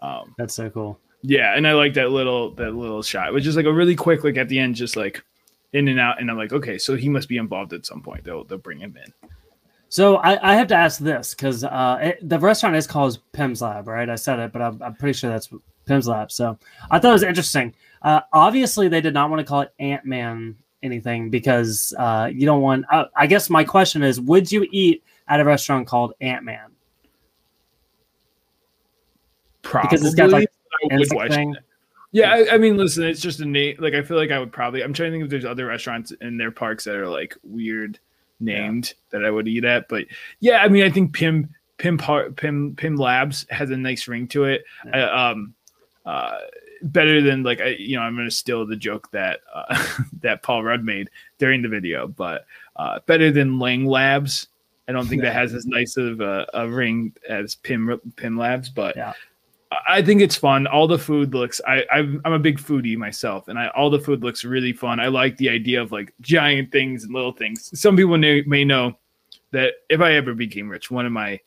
[0.01, 0.99] Um, That's so cool.
[1.23, 4.23] Yeah, and I like that little that little shot, which is like a really quick,
[4.23, 5.25] like at the end, just like
[5.73, 8.23] in and out, and I'm like, okay, so he must be involved at some point.
[8.23, 9.29] They'll they'll bring him in.
[9.89, 13.89] So I, I have to ask this because uh, the restaurant is called Pym's Lab,
[13.89, 14.09] right?
[14.09, 15.51] I said it, but I'm, I'm pretty sure that's
[15.87, 16.31] Pym's Lab.
[16.31, 16.59] So
[16.91, 17.75] I thought it was interesting.
[18.03, 22.47] Uh, obviously, they did not want to call it Ant Man anything because uh, you
[22.47, 22.85] don't want.
[22.91, 26.71] Uh, I guess my question is, would you eat at a restaurant called Ant Man?
[29.63, 29.89] Probably.
[29.89, 30.49] Because it's got like
[31.31, 31.55] thing.
[32.11, 33.77] Yeah, I, I, mean, listen, it's just a name.
[33.79, 34.83] Like, I feel like I would probably.
[34.83, 37.99] I'm trying to think if there's other restaurants in their parks that are like weird
[38.41, 39.19] named yeah.
[39.19, 39.89] that I would eat at.
[39.89, 40.07] But
[40.41, 44.45] yeah, I mean, I think Pym Pym Pym Pym Labs has a nice ring to
[44.45, 44.65] it.
[44.87, 44.97] Yeah.
[44.97, 45.55] I, um,
[46.07, 46.39] uh,
[46.83, 49.87] better than like I, you know, I'm gonna steal the joke that uh,
[50.21, 54.49] that Paul Rudd made during the video, but uh, better than Lang Labs.
[54.89, 58.71] I don't think that has as nice of a, a ring as Pym Pym Labs,
[58.71, 59.13] but yeah.
[59.87, 60.67] I think it's fun.
[60.67, 61.61] All the food looks.
[61.67, 64.99] I I'm, I'm a big foodie myself, and I, all the food looks really fun.
[64.99, 67.79] I like the idea of like giant things and little things.
[67.79, 68.97] Some people may, may know
[69.51, 71.39] that if I ever became rich, one of my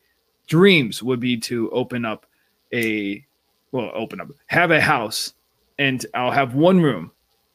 [0.46, 2.26] dreams would be to open up
[2.72, 3.24] a
[3.72, 5.34] well, open up have a house,
[5.78, 7.10] and I'll have one room,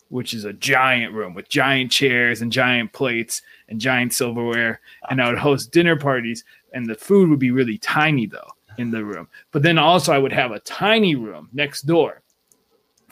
[0.09, 5.21] which is a giant room with giant chairs and giant plates and giant silverware, and
[5.21, 6.43] I would host dinner parties,
[6.73, 9.27] and the food would be really tiny though in the room.
[9.51, 12.21] But then also I would have a tiny room next door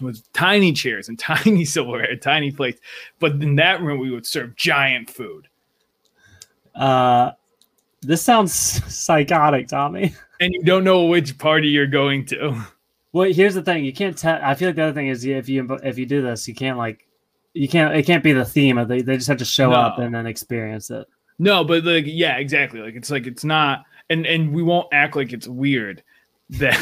[0.01, 2.82] with tiny chairs and tiny silverware and tiny plates.
[3.20, 5.47] But in that room we would serve giant food.
[6.74, 7.32] Uh
[8.01, 8.53] this sounds
[8.93, 10.14] psychotic, Tommy.
[10.39, 12.66] And you don't know which party you're going to.
[13.16, 14.39] Well, here's the thing: you can't tell.
[14.43, 16.78] I feel like the other thing is if you if you do this, you can't
[16.78, 17.07] like
[17.53, 17.95] you can't.
[17.95, 19.01] It can't be the theme of the.
[19.01, 19.78] They just have to show no.
[19.78, 21.07] up and then experience it.
[21.39, 22.82] No, but like yeah, exactly.
[22.82, 26.03] Like it's like it's not and and we won't act like it's weird
[26.49, 26.78] that,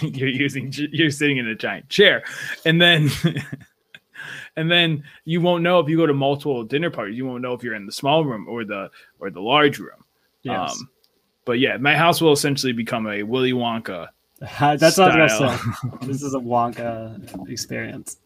[0.00, 2.24] that you're using you're sitting in a giant chair
[2.64, 3.10] and then
[4.56, 7.54] and then you won't know if you go to multiple dinner parties you won't know
[7.54, 8.88] if you're in the small room or the
[9.18, 10.04] or the large room
[10.42, 10.78] yes.
[10.78, 10.88] um
[11.44, 14.06] but yeah my house will essentially become a willy wonka
[14.60, 15.08] that's style.
[15.08, 18.18] what i was gonna say this is a wonka experience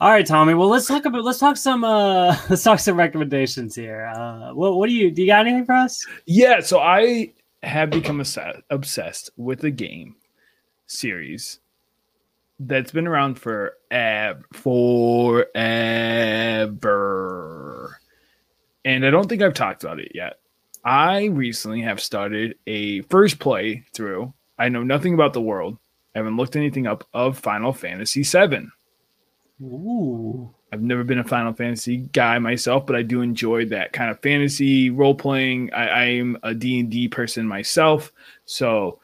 [0.00, 0.54] all right, Tommy.
[0.54, 4.06] Well, let's talk about let's talk some uh let's talk some recommendations here.
[4.14, 6.06] Uh what what do you do you got anything for us?
[6.24, 8.22] Yeah, so I have become
[8.70, 10.16] obsessed with a game
[10.86, 11.58] series
[12.60, 13.74] that's been around for
[14.52, 15.50] forever.
[18.84, 20.38] And I don't think I've talked about it yet.
[20.86, 24.32] I recently have started a first play through.
[24.56, 25.78] I know nothing about the world.
[26.14, 28.68] I haven't looked anything up of Final Fantasy VII.
[29.60, 30.54] Ooh.
[30.72, 34.20] I've never been a Final Fantasy guy myself, but I do enjoy that kind of
[34.20, 35.72] fantasy role playing.
[35.72, 38.12] I, am a D and D person myself,
[38.44, 39.00] so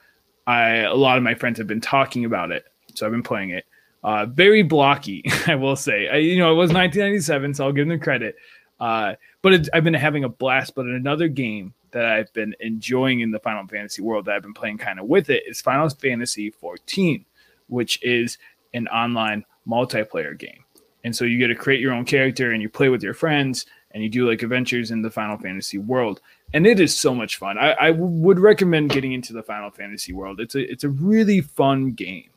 [0.46, 2.64] I a lot of my friends have been talking about it,
[2.94, 3.64] so I've been playing it.
[4.04, 6.08] Uh, very blocky, I will say.
[6.08, 8.36] I, you know, it was 1997, so I'll give them credit.
[8.82, 10.74] Uh, but I've been having a blast.
[10.74, 14.52] But another game that I've been enjoying in the Final Fantasy world that I've been
[14.52, 17.24] playing kind of with it is Final Fantasy 14,
[17.68, 18.38] which is
[18.74, 20.64] an online multiplayer game.
[21.04, 23.66] And so you get to create your own character and you play with your friends
[23.92, 26.20] and you do like adventures in the Final Fantasy world.
[26.52, 27.58] And it is so much fun.
[27.58, 30.40] I, I would recommend getting into the Final Fantasy world.
[30.40, 32.30] It's a it's a really fun game.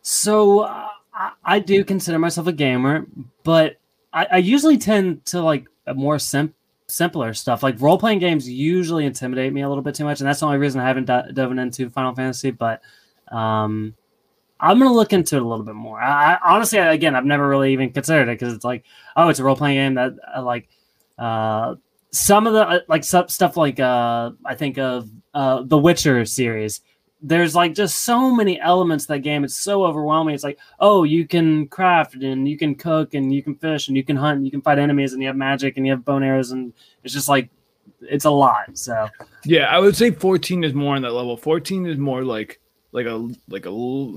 [0.00, 0.88] So uh,
[1.44, 3.06] I, do consider myself a gamer,
[3.42, 3.76] but
[4.12, 6.54] I, I usually tend to like more sim-
[6.86, 7.62] simpler stuff.
[7.62, 10.46] Like role playing games usually intimidate me a little bit too much, and that's the
[10.46, 12.50] only reason I haven't dove into Final Fantasy.
[12.50, 12.82] But
[13.30, 13.94] um,
[14.60, 16.00] I'm gonna look into it a little bit more.
[16.00, 18.84] I, I honestly, again, I've never really even considered it because it's like,
[19.16, 20.68] oh, it's a role playing game that uh, like
[21.18, 21.76] uh,
[22.10, 26.80] some of the uh, like stuff like uh, I think of uh, the Witcher series.
[27.20, 29.42] There's like just so many elements that game.
[29.42, 30.34] It's so overwhelming.
[30.34, 33.96] It's like, oh, you can craft and you can cook and you can fish and
[33.96, 36.04] you can hunt and you can fight enemies and you have magic and you have
[36.04, 37.50] bone arrows and it's just like
[38.02, 38.76] it's a lot.
[38.76, 39.08] So
[39.44, 41.36] yeah, I would say 14 is more on that level.
[41.36, 42.60] 14 is more like
[42.92, 44.14] like a like a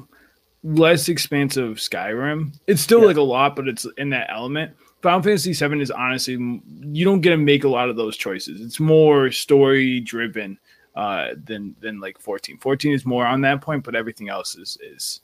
[0.64, 2.58] less expansive Skyrim.
[2.68, 3.08] It's still yeah.
[3.08, 4.74] like a lot, but it's in that element.
[5.02, 8.62] Final Fantasy 7 is honestly you don't get to make a lot of those choices.
[8.62, 10.60] It's more story driven
[10.96, 12.58] uh, than than like 14.
[12.58, 15.22] 14 is more on that point, but everything else is is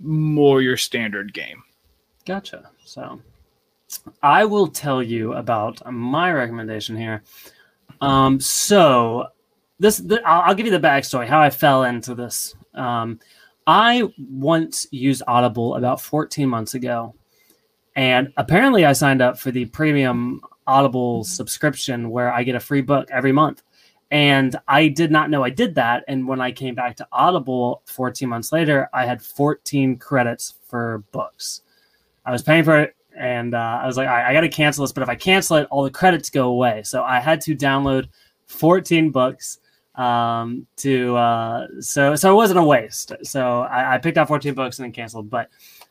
[0.00, 1.62] more your standard game.
[2.24, 2.70] Gotcha.
[2.84, 3.20] So
[4.22, 7.22] I will tell you about my recommendation here.
[8.00, 9.28] Um, so
[9.78, 12.54] this, the, I'll, I'll, give you the backstory how I fell into this.
[12.74, 13.20] Um,
[13.66, 17.14] I once used Audible about 14 months ago,
[17.94, 22.80] and apparently I signed up for the premium Audible subscription where I get a free
[22.80, 23.62] book every month.
[24.10, 26.04] And I did not know I did that.
[26.06, 31.02] And when I came back to Audible 14 months later, I had 14 credits for
[31.10, 31.62] books.
[32.24, 34.92] I was paying for it and uh, I was like, I got to cancel this.
[34.92, 36.82] But if I cancel it, all the credits go away.
[36.84, 38.08] So I had to download
[38.46, 39.58] 14 books
[39.96, 43.12] um, to uh, so so it wasn't a waste.
[43.22, 45.30] So I, I, picked out 14 books and then canceled.
[45.30, 45.48] But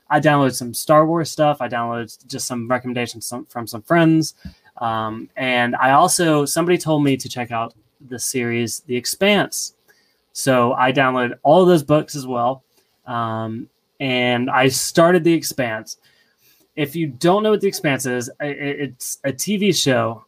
[0.09, 1.57] I downloaded some Star Wars stuff.
[1.59, 4.35] I downloaded just some recommendations from some friends,
[4.77, 7.73] um, and I also somebody told me to check out
[8.07, 9.75] the series The Expanse.
[10.33, 12.63] So I downloaded all those books as well,
[13.05, 15.97] um, and I started The Expanse.
[16.75, 20.25] If you don't know what The Expanse is, it's a TV show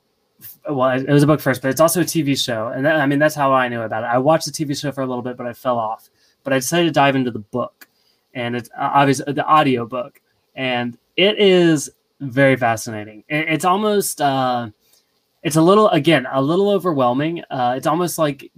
[0.69, 3.05] well, it was a book first, but it's also a TV show, and that, I
[3.05, 4.07] mean that's how I knew about it.
[4.07, 6.09] I watched the TV show for a little bit, but I fell off.
[6.43, 7.87] But I decided to dive into the book,
[8.33, 10.21] and it's uh, obviously the audio book,
[10.55, 13.23] and it is very fascinating.
[13.29, 14.69] It, it's almost, uh,
[15.47, 17.41] it's a little again a little overwhelming.
[17.49, 18.51] Uh, it's almost like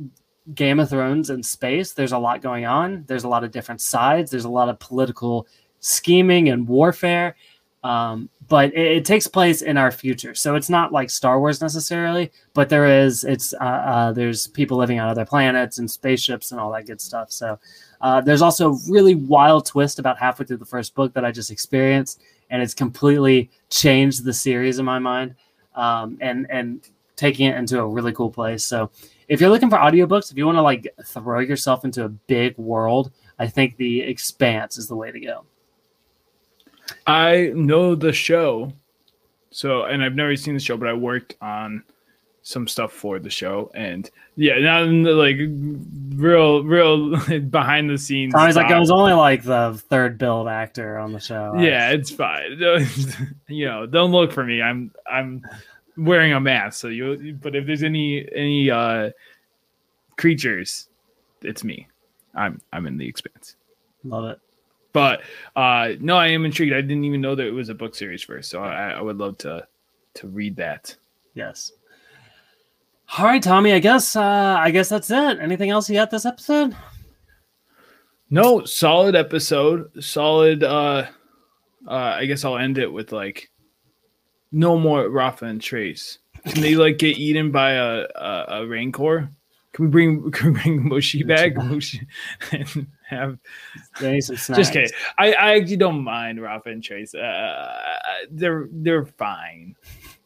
[0.56, 1.94] Game of Thrones in space.
[1.94, 3.04] There's a lot going on.
[3.06, 4.32] There's a lot of different sides.
[4.32, 5.46] There's a lot of political
[5.82, 7.36] scheming and warfare.
[7.84, 11.62] Um, but it, it, takes place in our future, so it's not like Star Wars
[11.62, 12.32] necessarily.
[12.56, 16.60] But there is, it's uh, uh, there's people living on other planets and spaceships and
[16.60, 17.32] all that good stuff.
[17.32, 17.60] So
[18.02, 21.32] uh, there's also a really wild twist about halfway through the first book that I
[21.32, 25.36] just experienced, and it's completely changed the series in my mind,
[25.80, 28.64] um, and and taking it into a really cool place.
[28.64, 28.92] So
[29.28, 32.58] if you're looking for audiobooks, if you want to like throw yourself into a big
[32.58, 35.46] world, I think The Expanse is the way to go.
[37.06, 38.74] I know the show,
[39.52, 41.84] so and I've never seen the show, but I worked on
[42.50, 45.38] some stuff for the show, and yeah, not like
[46.16, 47.16] real, real
[47.50, 48.34] behind the scenes.
[48.34, 51.54] I was like, I was only like the third build actor on the show.
[51.60, 52.58] Yeah, it's fine.
[53.48, 54.64] you know, don't look for me.
[54.64, 55.46] I'm I'm
[55.96, 57.38] wearing a mask, so you.
[57.40, 59.12] But if there's any any uh
[60.18, 60.90] creatures,
[61.44, 61.88] it's me.
[62.34, 63.58] I'm I'm in the expanse.
[64.04, 64.40] Love it.
[64.92, 65.22] But
[65.56, 66.74] uh, no, I am intrigued.
[66.74, 69.18] I didn't even know that it was a book series first, so I, I would
[69.18, 69.68] love to
[70.16, 70.96] to read that.
[71.36, 71.74] Yes.
[73.18, 73.74] All right, Tommy.
[73.74, 75.40] I guess uh, I guess that's it.
[75.40, 76.76] Anything else you got this episode?
[78.30, 79.92] No, solid episode.
[80.04, 80.64] Solid.
[80.64, 81.08] uh
[81.88, 83.50] uh I guess I'll end it with like
[84.52, 86.20] no more Rafa and Trace.
[86.46, 89.32] Can they like get eaten by a a, a rancor?
[89.74, 91.54] Can we bring can we bring Muchi back?
[91.54, 92.06] Muchi
[92.52, 93.40] and have
[94.00, 94.92] just kidding.
[95.18, 97.16] I, I actually don't mind Rafa and Trace.
[97.16, 97.74] Uh,
[98.30, 99.76] they're they're fine.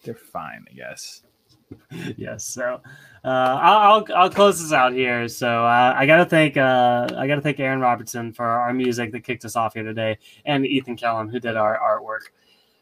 [0.04, 1.24] They're fine, I guess.
[2.18, 2.46] yes.
[2.46, 2.82] So
[3.24, 5.28] uh, I'll, I'll, close this out here.
[5.28, 9.22] So uh, I gotta thank uh, I gotta thank Aaron Robertson for our music that
[9.24, 12.32] kicked us off here today, and Ethan Kellum who did our artwork.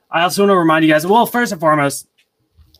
[0.09, 1.05] I also want to remind you guys.
[1.05, 2.07] Well, first and foremost,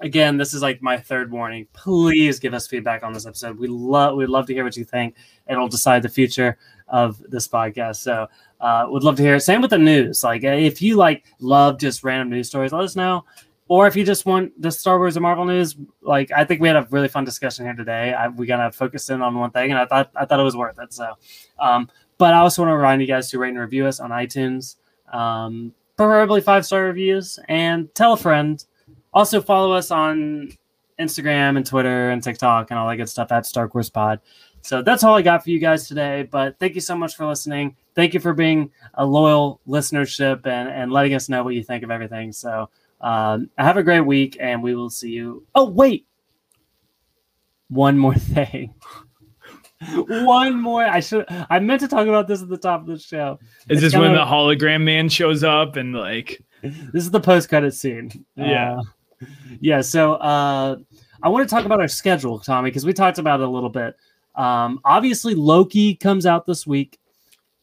[0.02, 1.68] again, this is like my third warning.
[1.74, 3.58] Please give us feedback on this episode.
[3.58, 5.16] We love we'd love to hear what you think.
[5.48, 7.98] It'll decide the future of this podcast.
[7.98, 8.28] So
[8.60, 9.42] uh, would love to hear it.
[9.42, 10.24] Same with the news.
[10.24, 13.26] Like if you like love just random news stories, let us know.
[13.72, 16.68] Or if you just want the Star Wars and Marvel news, like I think we
[16.68, 18.14] had a really fun discussion here today.
[18.14, 20.44] I, we kind of focused in on one thing, and I thought I thought it
[20.44, 20.92] was worth it.
[20.92, 21.14] So,
[21.58, 24.10] um, but I also want to remind you guys to rate and review us on
[24.10, 24.76] iTunes,
[25.14, 28.62] um, preferably five star reviews, and tell a friend.
[29.14, 30.52] Also follow us on
[31.00, 34.20] Instagram and Twitter and TikTok and all that good stuff at Stark Wars Pod.
[34.64, 36.28] So that's all I got for you guys today.
[36.30, 37.78] But thank you so much for listening.
[37.96, 41.86] Thank you for being a loyal listenership and, and letting us know what you think
[41.86, 42.34] of everything.
[42.34, 42.70] So
[43.02, 45.46] um, have a great week and we will see you.
[45.56, 46.08] Oh, wait.
[47.70, 48.74] One more thing.
[50.08, 50.84] One more.
[50.84, 51.26] I should.
[51.50, 53.40] I meant to talk about this at the top of the show.
[53.68, 56.42] Is this when the hologram man shows up and like?
[56.62, 58.24] This is the post credit scene.
[58.36, 58.78] Yeah.
[58.80, 59.26] Uh,
[59.60, 59.82] yeah.
[59.82, 60.78] So uh,
[61.24, 63.70] I want to talk about our schedule, Tommy, because we talked about it a little
[63.70, 63.96] bit.
[64.36, 67.00] Um, obviously, Loki comes out this week,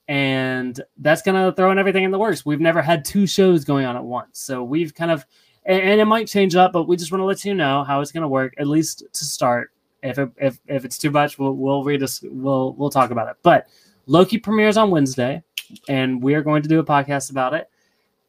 [0.09, 2.45] and that's gonna throw in everything in the works.
[2.45, 5.25] We've never had two shows going on at once, so we've kind of,
[5.65, 8.13] and, it might change up, but we just want to let you know how it's
[8.13, 9.71] gonna work, at least to start.
[10.03, 13.29] If it, if if it's too much, we'll we'll read us we'll we'll talk about
[13.29, 13.37] it.
[13.43, 13.69] But
[14.07, 15.43] Loki premieres on Wednesday,
[15.89, 17.69] and we are going to do a podcast about it.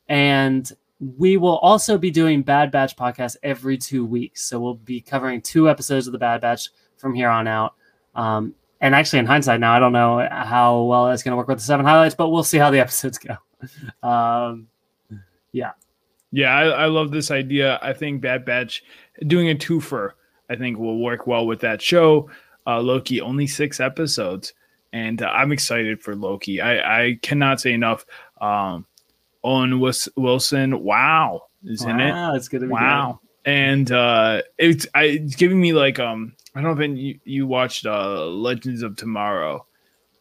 [0.09, 0.69] And
[0.99, 4.41] we will also be doing Bad Batch podcast every two weeks.
[4.43, 7.75] So we'll be covering two episodes of the Bad Batch from here on out.
[8.15, 11.47] Um, and actually, in hindsight, now I don't know how well it's going to work
[11.47, 13.37] with the seven highlights, but we'll see how the episodes go.
[14.07, 14.67] Um,
[15.51, 15.71] Yeah.
[16.31, 17.79] Yeah, I, I love this idea.
[17.81, 18.83] I think Bad Batch
[19.25, 20.11] doing a twofer,
[20.49, 22.29] I think will work well with that show.
[22.67, 24.53] Uh, Loki only six episodes,
[24.93, 26.61] and uh, I'm excited for Loki.
[26.61, 28.05] I, I cannot say enough.
[28.39, 28.85] Um,
[29.43, 32.11] Owen Wilson, wow, is in it.
[32.11, 36.61] Wow, it's gonna be Wow, and uh, it's I, it's giving me like um I
[36.61, 39.65] don't know if you, you watched uh, Legends of Tomorrow,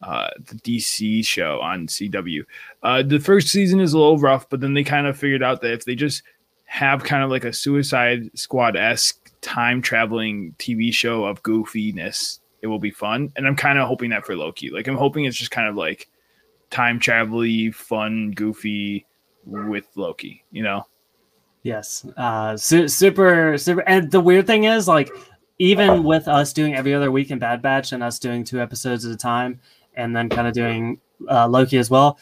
[0.02, 2.44] uh, the DC show on CW.
[2.82, 5.60] Uh, the first season is a little rough, but then they kind of figured out
[5.62, 6.22] that if they just
[6.66, 12.66] have kind of like a Suicide Squad esque time traveling TV show of goofiness, it
[12.66, 13.32] will be fun.
[13.36, 14.70] And I'm kind of hoping that for Loki.
[14.70, 16.08] Like I'm hoping it's just kind of like
[16.70, 19.06] time travel fun, goofy
[19.46, 20.44] with Loki.
[20.52, 20.86] You know.
[21.62, 23.82] Yes, uh, su- super, super.
[23.82, 25.10] And the weird thing is, like,
[25.58, 29.04] even with us doing every other week in Bad Batch and us doing two episodes
[29.04, 29.60] at a time,
[29.94, 32.18] and then kind of doing uh, Loki as well,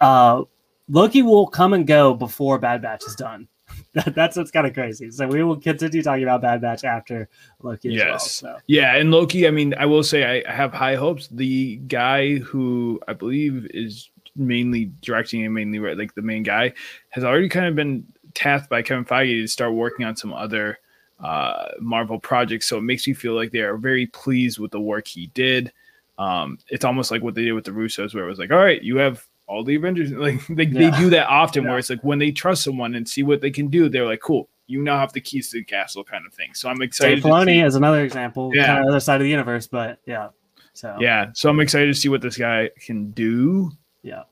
[0.00, 0.42] uh,
[0.88, 3.48] Loki will come and go before Bad Batch is done.
[3.92, 5.10] That's what's kind of crazy.
[5.10, 7.28] So we will continue talking about Bad Batch after
[7.62, 7.90] Loki.
[7.90, 8.42] yes.
[8.42, 8.60] Well, so.
[8.66, 9.46] Yeah, and Loki.
[9.46, 11.28] I mean, I will say I have high hopes.
[11.28, 16.72] The guy who I believe is mainly directing and mainly like the main guy
[17.10, 20.78] has already kind of been tasked by Kevin Feige to start working on some other
[21.20, 22.66] uh, Marvel projects.
[22.66, 25.72] So it makes me feel like they are very pleased with the work he did.
[26.18, 28.58] Um, it's almost like what they did with the Russos, where it was like, all
[28.58, 30.12] right, you have all the Avengers.
[30.18, 30.90] Like they, yeah.
[30.90, 31.70] they do that often, yeah.
[31.70, 34.20] where it's like when they trust someone and see what they can do, they're like,
[34.20, 36.54] cool, you now have the keys to the castle, kind of thing.
[36.54, 37.16] So I'm excited.
[37.16, 38.66] Dave Filoni is another example, yeah.
[38.66, 40.28] kind of other side of the universe, but yeah.
[40.74, 43.72] So yeah, so I'm excited to see what this guy can do.
[44.02, 44.22] Yeah.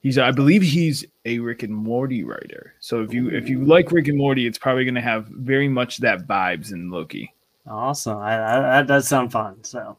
[0.00, 2.74] He's, I believe, he's a Rick and Morty writer.
[2.80, 5.68] So if you if you like Rick and Morty, it's probably going to have very
[5.68, 7.34] much that vibes in Loki.
[7.66, 9.62] Awesome, I, I, that does sound fun.
[9.62, 9.98] So,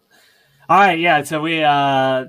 [0.69, 1.21] all right, yeah.
[1.23, 2.25] So we uh,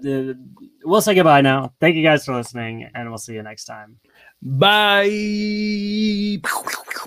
[0.85, 1.73] we'll say goodbye now.
[1.81, 3.99] Thank you guys for listening, and we'll see you next time.
[4.43, 6.41] Bye.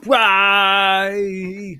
[0.07, 1.79] Bye.